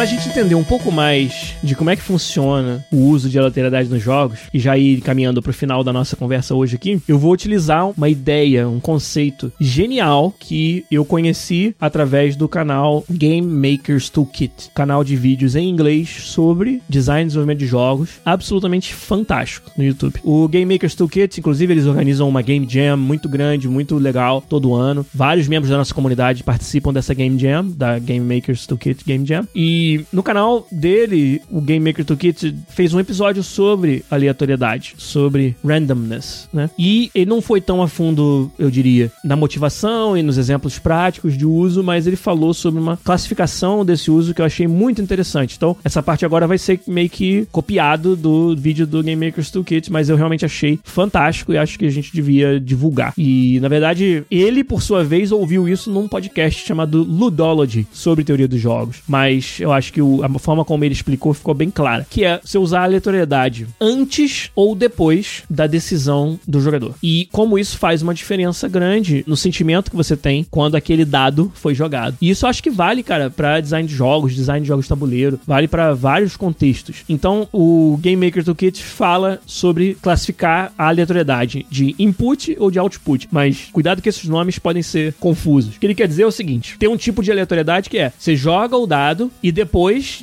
[0.03, 3.87] Pra gente entender um pouco mais de como é que funciona o uso de aleatoriedade
[3.87, 7.31] nos jogos, e já ir caminhando pro final da nossa conversa hoje aqui, eu vou
[7.31, 14.71] utilizar uma ideia, um conceito genial que eu conheci através do canal Game Makers Toolkit,
[14.75, 20.19] canal de vídeos em inglês sobre design e desenvolvimento de jogos, absolutamente fantástico no YouTube.
[20.21, 24.75] O Game Makers Toolkit, inclusive, eles organizam uma Game Jam muito grande, muito legal todo
[24.75, 25.05] ano.
[25.13, 29.47] Vários membros da nossa comunidade participam dessa Game Jam, da Game Makers Toolkit Game Jam.
[29.55, 36.47] E no canal dele, o Game Maker Toolkit fez um episódio sobre aleatoriedade, sobre randomness,
[36.53, 36.69] né?
[36.77, 41.37] E ele não foi tão a fundo, eu diria, na motivação e nos exemplos práticos
[41.37, 45.55] de uso, mas ele falou sobre uma classificação desse uso que eu achei muito interessante.
[45.57, 49.91] Então, essa parte agora vai ser meio que copiado do vídeo do Game Maker's Toolkit,
[49.91, 53.13] mas eu realmente achei fantástico e acho que a gente devia divulgar.
[53.17, 58.47] E, na verdade, ele, por sua vez, ouviu isso num podcast chamado Ludology, sobre teoria
[58.47, 59.01] dos jogos.
[59.07, 62.39] Mas eu acho que o, a forma como ele explicou ficou bem clara, que é
[62.43, 66.95] você usar a aleatoriedade antes ou depois da decisão do jogador.
[67.01, 71.51] E como isso faz uma diferença grande no sentimento que você tem quando aquele dado
[71.55, 72.17] foi jogado.
[72.21, 75.39] E isso acho que vale, cara, para design de jogos, design de jogos de tabuleiro,
[75.45, 77.03] vale para vários contextos.
[77.07, 83.27] Então, o Game Maker Toolkit fala sobre classificar a aleatoriedade de input ou de output,
[83.31, 85.75] mas cuidado que esses nomes podem ser confusos.
[85.75, 88.11] O que ele quer dizer é o seguinte: tem um tipo de aleatoriedade que é
[88.17, 89.72] você joga o dado e depois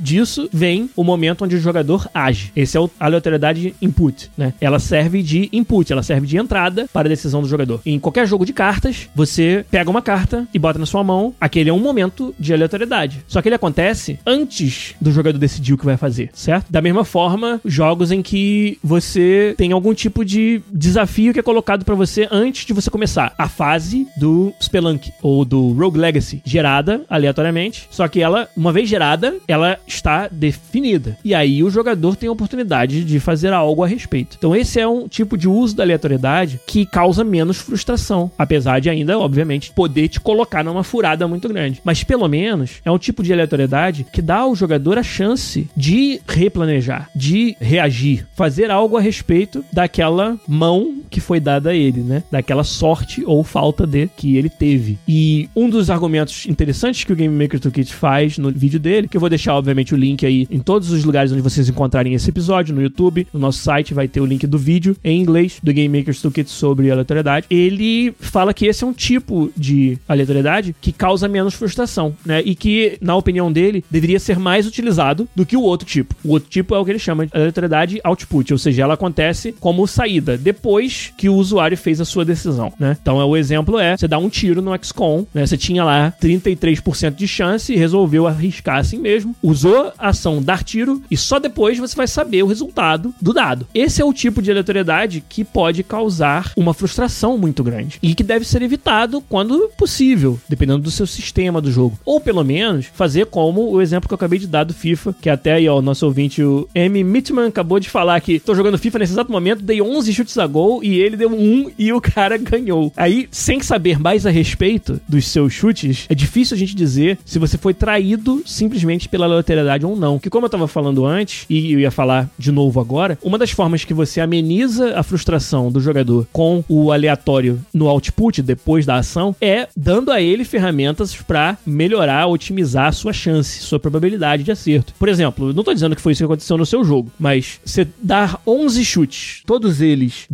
[0.01, 2.53] disso vem o momento onde o jogador age.
[2.55, 4.55] Esse é a aleatoriedade input, né?
[4.61, 7.81] Ela serve de input, ela serve de entrada para a decisão do jogador.
[7.85, 11.71] Em qualquer jogo de cartas, você pega uma carta e bota na sua mão, aquele
[11.71, 13.25] é um momento de aleatoriedade.
[13.27, 16.71] Só que ele acontece antes do jogador decidir o que vai fazer, certo?
[16.71, 21.85] Da mesma forma, jogos em que você tem algum tipo de desafio que é colocado
[21.85, 23.35] para você antes de você começar.
[23.37, 28.89] A fase do Spelunk ou do Rogue Legacy, gerada aleatoriamente, só que ela, uma vez
[28.89, 31.17] gerada, ela está definida.
[31.25, 34.37] E aí o jogador tem a oportunidade de fazer algo a respeito.
[34.39, 38.91] Então esse é um tipo de uso da aleatoriedade que causa menos frustração, apesar de
[38.91, 41.81] ainda, obviamente, poder te colocar numa furada muito grande.
[41.85, 46.21] Mas pelo menos é um tipo de aleatoriedade que dá ao jogador a chance de
[46.27, 52.23] replanejar, de reagir, fazer algo a respeito daquela mão que foi dada a ele, né?
[52.31, 54.99] Daquela sorte ou falta de que ele teve.
[55.09, 59.17] E um dos argumentos interessantes que o Game Maker Toolkit faz no vídeo dele, que
[59.17, 62.31] eu vou deixar obviamente o link aí em todos os lugares onde vocês encontrarem esse
[62.31, 65.73] episódio, no YouTube, no nosso site vai ter o link do vídeo em inglês do
[65.73, 67.47] Game Maker Toolkit sobre aleatoriedade.
[67.51, 72.43] Ele fala que esse é um tipo de aleatoriedade que causa menos frustração, né?
[72.45, 76.15] E que, na opinião dele, deveria ser mais utilizado do que o outro tipo.
[76.25, 79.55] O outro tipo é o que ele chama de aleatoriedade output, ou seja, ela acontece
[79.59, 82.97] como saída depois que o usuário fez a sua decisão, né?
[83.01, 85.47] Então, o exemplo é, você dá um tiro no XCOM, né?
[85.47, 90.63] Você tinha lá 33% de chance e resolveu arriscar assim mesmo, usou a ação dar
[90.63, 93.67] tiro e só depois você vai saber o resultado do dado.
[93.75, 98.23] Esse é o tipo de aleatoriedade que pode causar uma frustração muito grande e que
[98.23, 101.99] deve ser evitado quando possível, dependendo do seu sistema do jogo.
[102.05, 105.31] Ou pelo menos fazer como o exemplo que eu acabei de dar do FIFA, que
[105.31, 107.03] até aí, ó, o nosso ouvinte, o M.
[107.05, 110.47] Mitman, acabou de falar que tô jogando FIFA nesse exato momento, dei 11 chutes a
[110.47, 112.93] gol e ele deu um e o cara ganhou.
[112.97, 117.39] Aí, sem saber mais a respeito dos seus chutes, é difícil a gente dizer se
[117.39, 120.19] você foi traído simplesmente pela aleatoriedade ou não.
[120.19, 123.51] Que como eu tava falando antes, e eu ia falar de novo agora, uma das
[123.51, 128.97] formas que você ameniza a frustração do jogador com o aleatório no output depois da
[128.97, 134.53] ação é dando a ele ferramentas para melhorar, otimizar a sua chance, sua probabilidade de
[134.53, 134.95] acerto.
[134.99, 137.87] Por exemplo, não tô dizendo que foi isso que aconteceu no seu jogo, mas você
[138.03, 140.27] dar 11 chutes, todos eles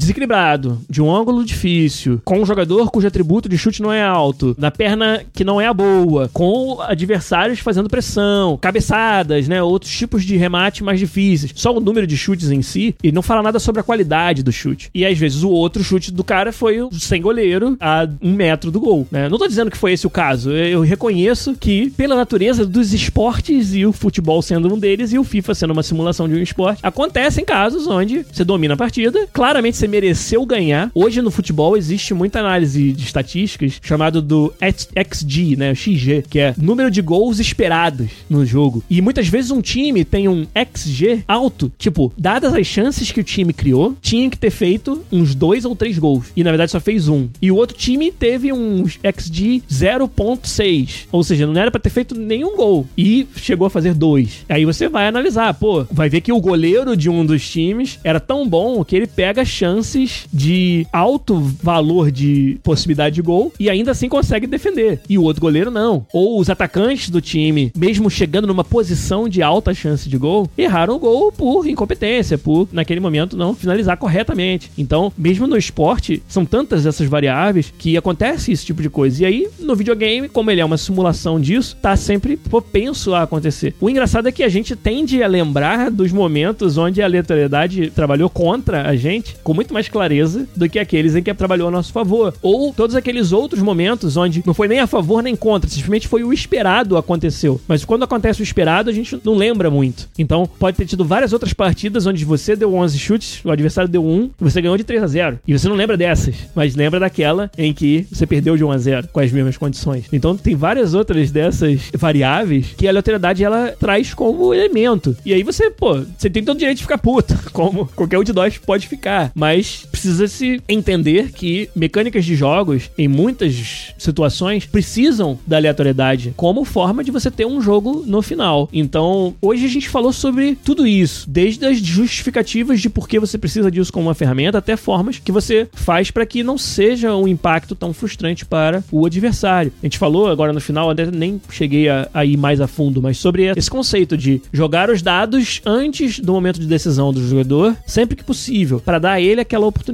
[0.89, 4.71] de um ângulo difícil, com um jogador cujo atributo de chute não é alto, na
[4.71, 10.37] perna que não é a boa, com adversários fazendo pressão, cabeçadas, né, outros tipos de
[10.37, 11.53] remate mais difíceis.
[11.55, 14.53] Só o número de chutes em si, ele não fala nada sobre a qualidade do
[14.53, 14.91] chute.
[14.95, 18.81] E às vezes o outro chute do cara foi sem goleiro a um metro do
[18.81, 19.29] gol, né?
[19.29, 20.51] Não tô dizendo que foi esse o caso.
[20.51, 25.25] Eu reconheço que, pela natureza dos esportes e o futebol sendo um deles e o
[25.25, 29.77] FIFA sendo uma simulação de um esporte, acontecem casos onde você domina a partida, claramente
[29.77, 30.91] você mereceu ganhar.
[30.95, 36.55] Hoje no futebol existe muita análise de estatísticas chamado do XG, né, XG, que é
[36.59, 38.83] número de gols esperados no jogo.
[38.91, 43.25] E muitas vezes um time tem um XG alto, tipo, dadas as chances que o
[43.25, 46.27] time criou, tinha que ter feito uns dois ou três gols.
[46.37, 47.29] E na verdade só fez um.
[47.41, 52.15] E o outro time teve um XG 0.6, ou seja, não era para ter feito
[52.15, 54.45] nenhum gol e chegou a fazer dois.
[54.49, 58.21] Aí você vai analisar, pô, vai ver que o goleiro de um dos times era
[58.21, 63.91] tão bom que ele pega chances de alto valor de possibilidade de gol e ainda
[63.91, 65.01] assim consegue defender.
[65.09, 66.07] E o outro goleiro não.
[66.13, 70.97] Ou os atacantes do time, mesmo chegando numa posição de alta chance de gol, erraram
[70.97, 74.71] o gol por incompetência, por naquele momento não finalizar corretamente.
[74.77, 79.23] Então, mesmo no esporte, são tantas essas variáveis que acontece esse tipo de coisa.
[79.23, 83.75] E aí, no videogame, como ele é uma simulação disso, tá sempre propenso a acontecer.
[83.81, 88.29] O engraçado é que a gente tende a lembrar dos momentos onde a aleatoriedade trabalhou
[88.29, 91.93] contra a gente com muito mais clareza do que aqueles em que trabalhou a nosso
[91.93, 92.35] favor.
[92.43, 96.25] Ou todos aqueles outros momentos onde não foi nem a favor nem contra, simplesmente foi
[96.25, 97.61] o esperado aconteceu.
[97.69, 100.09] Mas quando acontece o esperado, a gente não lembra muito.
[100.19, 104.05] Então, pode ter tido várias outras partidas onde você deu 11 chutes, o adversário deu
[104.05, 105.39] 1, e você ganhou de 3 a 0.
[105.47, 108.79] E você não lembra dessas, mas lembra daquela em que você perdeu de 1 a
[108.79, 110.07] 0 com as mesmas condições.
[110.13, 115.17] Então, tem várias outras dessas variáveis que a aleatoriedade ela traz como elemento.
[115.25, 118.25] E aí você, pô, você tem todo o direito de ficar puto, como qualquer um
[118.25, 119.31] de nós pode ficar.
[119.35, 126.65] Mas precisa se entender que mecânicas de jogos, em muitas situações, precisam da aleatoriedade como
[126.65, 128.69] forma de você ter um jogo no final.
[128.73, 133.39] Então, hoje a gente falou sobre tudo isso, desde as justificativas de por que você
[133.39, 137.29] precisa disso como uma ferramenta, até formas que você faz para que não seja um
[137.29, 139.73] impacto tão frustrante para o adversário.
[139.83, 143.01] A gente falou agora no final, até nem cheguei a, a ir mais a fundo,
[143.01, 147.77] mas sobre esse conceito de jogar os dados antes do momento de decisão do jogador,
[147.87, 149.86] sempre que possível, para dar a ele aquela oportunidade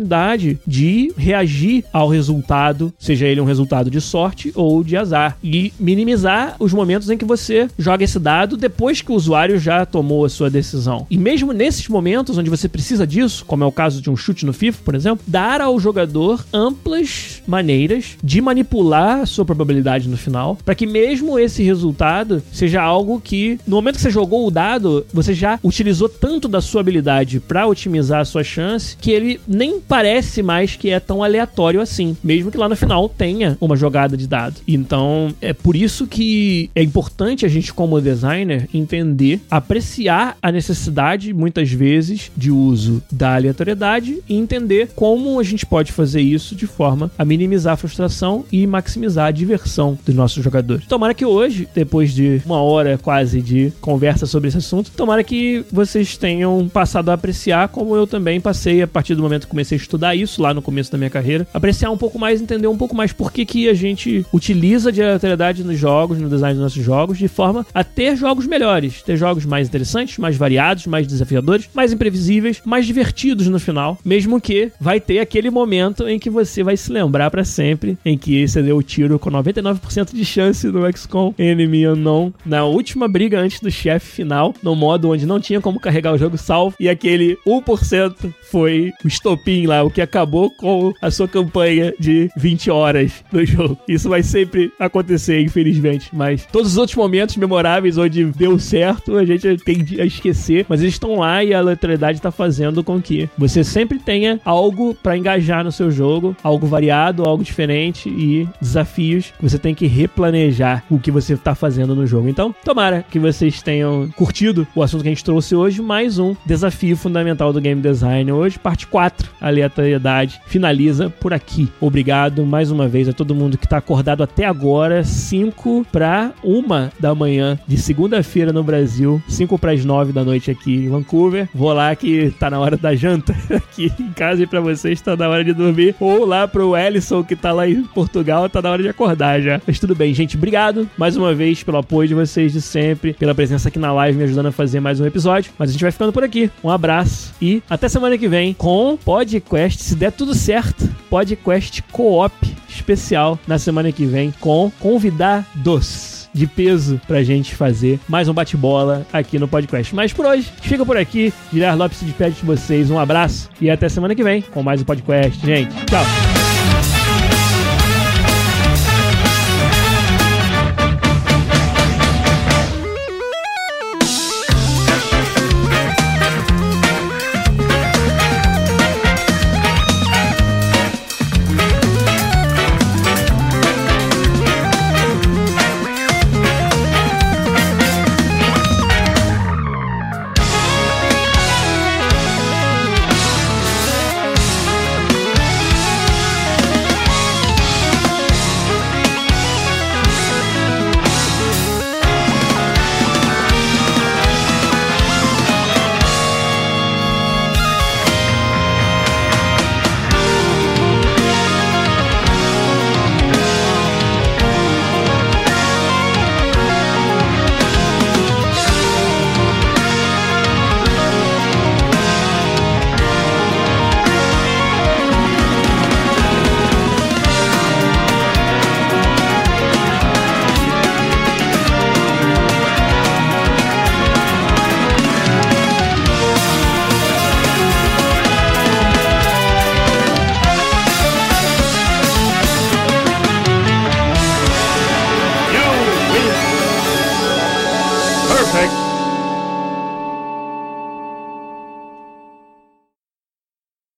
[0.67, 6.57] de reagir ao resultado, seja ele um resultado de sorte ou de azar, e minimizar
[6.59, 10.29] os momentos em que você joga esse dado depois que o usuário já tomou a
[10.29, 11.07] sua decisão.
[11.11, 14.47] E mesmo nesses momentos onde você precisa disso, como é o caso de um chute
[14.47, 20.17] no FIFA, por exemplo, dar ao jogador amplas maneiras de manipular a sua probabilidade no
[20.17, 24.51] final, para que mesmo esse resultado seja algo que no momento que você jogou o
[24.51, 29.41] dado, você já utilizou tanto da sua habilidade para otimizar a sua chance que ele
[29.47, 33.77] nem parece mais que é tão aleatório assim, mesmo que lá no final tenha uma
[33.77, 34.57] jogada de dado.
[34.67, 41.33] Então, é por isso que é importante a gente como designer entender, apreciar a necessidade
[41.33, 46.67] muitas vezes de uso da aleatoriedade e entender como a gente pode fazer isso de
[46.67, 50.87] forma a minimizar a frustração e maximizar a diversão dos nossos jogadores.
[50.87, 55.65] Tomara que hoje, depois de uma hora quase de conversa sobre esse assunto, tomara que
[55.71, 59.72] vocês tenham passado a apreciar como eu também passei a partir do momento que comecei
[59.75, 62.77] a estudar isso lá no começo da minha carreira, apreciar um pouco mais, entender um
[62.77, 66.63] pouco mais por que, que a gente utiliza de aleatoriedade nos jogos, no design dos
[66.63, 71.07] nossos jogos, de forma a ter jogos melhores, ter jogos mais interessantes, mais variados, mais
[71.07, 76.31] desafiadores, mais imprevisíveis, mais divertidos no final, mesmo que vai ter aquele momento em que
[76.31, 80.25] você vai se lembrar para sempre em que você deu o tiro com 99% de
[80.25, 85.27] chance no XCOM Enemy Unknown na última briga antes do chefe final, no modo onde
[85.27, 89.91] não tinha como carregar o jogo salvo e aquele 1% foi o estopim lá, o
[89.91, 93.79] que acabou com a sua campanha de 20 horas no jogo.
[93.89, 99.25] Isso vai sempre acontecer, infelizmente, mas todos os outros momentos memoráveis onde deu certo, a
[99.25, 103.29] gente tende a esquecer, mas eles estão lá e a aleatoriedade está fazendo com que
[103.37, 109.33] você sempre tenha algo para engajar no seu jogo, algo variado, algo diferente e desafios
[109.37, 112.29] que você tem que replanejar o que você está fazendo no jogo.
[112.29, 116.35] Então, tomara que vocês tenham curtido o assunto que a gente trouxe hoje, mais um
[116.45, 121.69] desafio fundamental do game design hoje, parte 4, aleatoriedade, finaliza por aqui.
[121.81, 126.63] Obrigado mais uma vez a todo mundo que está acordado até agora, 5 para 1
[126.99, 131.49] da manhã de segunda-feira no Brasil, 5 para as 9 da noite aqui em Vancouver.
[131.55, 135.17] Vou lá que tá na hora da janta aqui em casa e para vocês tá
[135.17, 135.95] na hora de dormir.
[136.01, 139.61] Ou lá pro Ellison que tá lá em Portugal, tá na hora de acordar já.
[139.67, 140.37] Mas tudo bem, gente.
[140.37, 144.19] Obrigado mais uma vez pelo apoio de vocês de sempre, pela presença aqui na live
[144.19, 145.53] me ajudando a fazer mais um episódio.
[145.59, 146.51] Mas a gente vai ficando por aqui.
[146.63, 148.97] Um abraço e até semana que vem com
[149.43, 152.33] podcast, se der tudo certo, podcast co-op
[152.69, 159.07] especial na semana que vem com convidados de peso pra gente fazer mais um bate-bola
[159.13, 159.95] aqui no podcast.
[159.95, 161.33] Mas por hoje, fica por aqui.
[161.53, 162.91] Guilherme Lopes se despede de vocês.
[162.91, 165.75] Um abraço e até semana que vem com mais um podcast, gente.
[165.87, 166.32] Tchau.